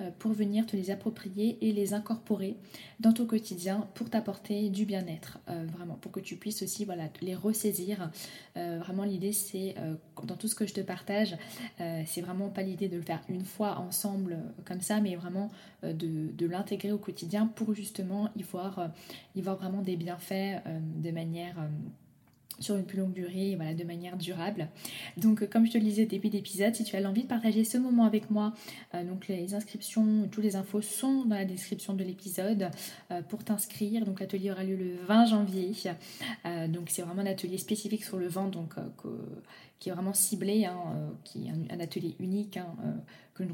euh, 0.00 0.10
pour 0.18 0.32
venir 0.32 0.66
te 0.66 0.76
les 0.76 0.90
approprier 0.90 1.56
et 1.62 1.72
les 1.72 1.94
incorporer 1.94 2.56
dans 3.00 3.12
ton 3.12 3.26
quotidien 3.26 3.88
pour 3.94 4.10
t'apporter 4.10 4.68
du 4.68 4.84
bien-être, 4.84 5.38
euh, 5.48 5.64
vraiment, 5.76 5.94
pour 5.94 6.12
que 6.12 6.20
tu 6.20 6.36
puisses 6.36 6.62
aussi 6.62 6.84
voilà, 6.84 7.04
les 7.22 7.34
ressaisir. 7.34 8.10
Euh, 8.56 8.78
vraiment, 8.78 9.04
l'idée, 9.04 9.32
c'est, 9.32 9.74
dans 10.24 10.36
tout 10.36 10.48
ce 10.48 10.54
que 10.54 10.66
je 10.66 10.74
te 10.74 10.80
partage, 10.80 11.36
c'est 11.78 12.20
vraiment 12.20 12.48
pas 12.48 12.62
l'idée 12.62 12.88
de 12.88 12.96
le 12.96 13.02
faire 13.02 13.20
une 13.28 13.44
fois 13.44 13.78
ensemble 13.78 14.38
comme 14.64 14.80
ça, 14.80 15.00
mais 15.00 15.16
vraiment 15.16 15.50
de, 15.82 16.32
de 16.32 16.46
l'intégrer 16.46 16.92
au 16.92 16.98
quotidien 16.98 17.46
pour 17.46 17.74
justement 17.74 18.30
y 18.36 18.42
voir, 18.42 18.90
y 19.34 19.42
voir 19.42 19.56
vraiment 19.56 19.82
des 19.82 19.96
bienfaits 19.96 20.62
de 20.96 21.10
manière 21.10 21.56
sur 22.58 22.76
une 22.76 22.84
plus 22.84 22.98
longue 22.98 23.12
durée, 23.12 23.54
voilà, 23.56 23.74
de 23.74 23.84
manière 23.84 24.16
durable. 24.16 24.68
Donc, 25.16 25.48
comme 25.48 25.66
je 25.66 25.72
te 25.72 25.78
le 25.78 25.84
disais 25.84 26.04
au 26.04 26.08
début 26.08 26.28
d'épisode, 26.28 26.74
si 26.74 26.84
tu 26.84 26.96
as 26.96 27.00
l'envie 27.00 27.22
de 27.22 27.28
partager 27.28 27.64
ce 27.64 27.78
moment 27.78 28.04
avec 28.04 28.30
moi, 28.30 28.52
euh, 28.94 29.04
donc 29.04 29.28
les 29.28 29.54
inscriptions, 29.54 30.28
toutes 30.30 30.44
les 30.44 30.56
infos 30.56 30.80
sont 30.80 31.24
dans 31.24 31.36
la 31.36 31.44
description 31.44 31.94
de 31.94 32.04
l'épisode 32.04 32.70
euh, 33.10 33.22
pour 33.22 33.44
t'inscrire. 33.44 34.04
Donc, 34.04 34.20
l'atelier 34.20 34.50
aura 34.50 34.64
lieu 34.64 34.76
le 34.76 34.96
20 35.06 35.26
janvier. 35.26 35.72
Euh, 36.44 36.68
donc, 36.68 36.90
c'est 36.90 37.02
vraiment 37.02 37.22
un 37.22 37.26
atelier 37.26 37.58
spécifique 37.58 38.04
sur 38.04 38.16
le 38.16 38.28
vent, 38.28 38.48
donc 38.48 38.74
qui 39.78 39.90
est 39.90 39.92
vraiment 39.92 40.14
ciblé, 40.14 40.64
hein, 40.64 40.78
qui 41.24 41.46
est 41.46 41.74
un, 41.74 41.80
atelier 41.80 42.16
unique 42.18 42.56
hein, 42.56 42.74
que, 43.36 43.44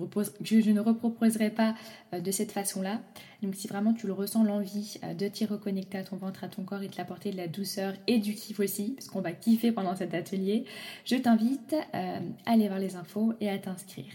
je 0.43 0.71
ne 0.71 0.81
reproposerai 0.81 1.51
pas 1.51 1.75
de 2.17 2.31
cette 2.31 2.53
façon-là. 2.53 3.01
Donc 3.43 3.55
si 3.55 3.67
vraiment 3.67 3.93
tu 3.93 4.07
le 4.07 4.13
ressens 4.13 4.45
l'envie 4.45 4.99
de 5.19 5.29
t'y 5.29 5.45
reconnecter 5.45 5.99
à 5.99 6.05
ton 6.05 6.17
ventre, 6.17 6.45
à 6.45 6.49
ton 6.49 6.63
corps 6.63 6.83
et 6.83 6.89
de 6.89 6.97
l'apporter 6.97 7.31
de 7.31 7.37
la 7.37 7.49
douceur 7.49 7.95
et 8.07 8.19
du 8.19 8.35
kiff 8.35 8.61
aussi, 8.61 8.93
parce 8.93 9.09
qu'on 9.09 9.21
va 9.21 9.33
kiffer 9.33 9.73
pendant 9.73 9.97
cet 9.97 10.15
atelier, 10.15 10.65
je 11.05 11.17
t'invite 11.17 11.75
à 11.93 12.21
aller 12.47 12.69
voir 12.69 12.79
les 12.79 12.97
infos 12.97 13.35
et 13.41 13.51
à 13.51 13.59
t'inscrire. 13.59 14.13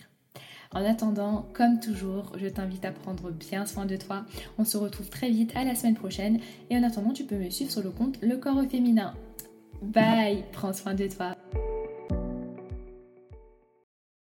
En 0.73 0.84
attendant, 0.84 1.47
comme 1.53 1.80
toujours, 1.80 2.34
je 2.38 2.47
t'invite 2.47 2.84
à 2.84 2.91
prendre 2.91 3.32
bien 3.32 3.65
soin 3.65 3.86
de 3.86 3.95
toi. 3.95 4.25
On 4.58 4.65
se 4.65 4.77
retrouve 4.77 5.10
très 5.10 5.30
vite 5.30 5.51
à 5.56 5.63
la 5.63 5.75
semaine 5.75 5.95
prochaine. 5.95 6.39
Et 6.69 6.77
en 6.77 6.84
attendant, 6.84 7.13
tu 7.13 7.23
peux 7.23 7.38
me 7.38 7.49
suivre 7.49 7.71
sur 7.71 7.82
le 7.82 7.89
compte 7.89 8.21
Le 8.21 8.36
Corps 8.36 8.58
au 8.58 8.67
Féminin. 8.67 9.13
Bye, 9.82 10.43
prends 10.51 10.73
soin 10.73 10.93
de 10.93 11.08
toi. 11.08 11.37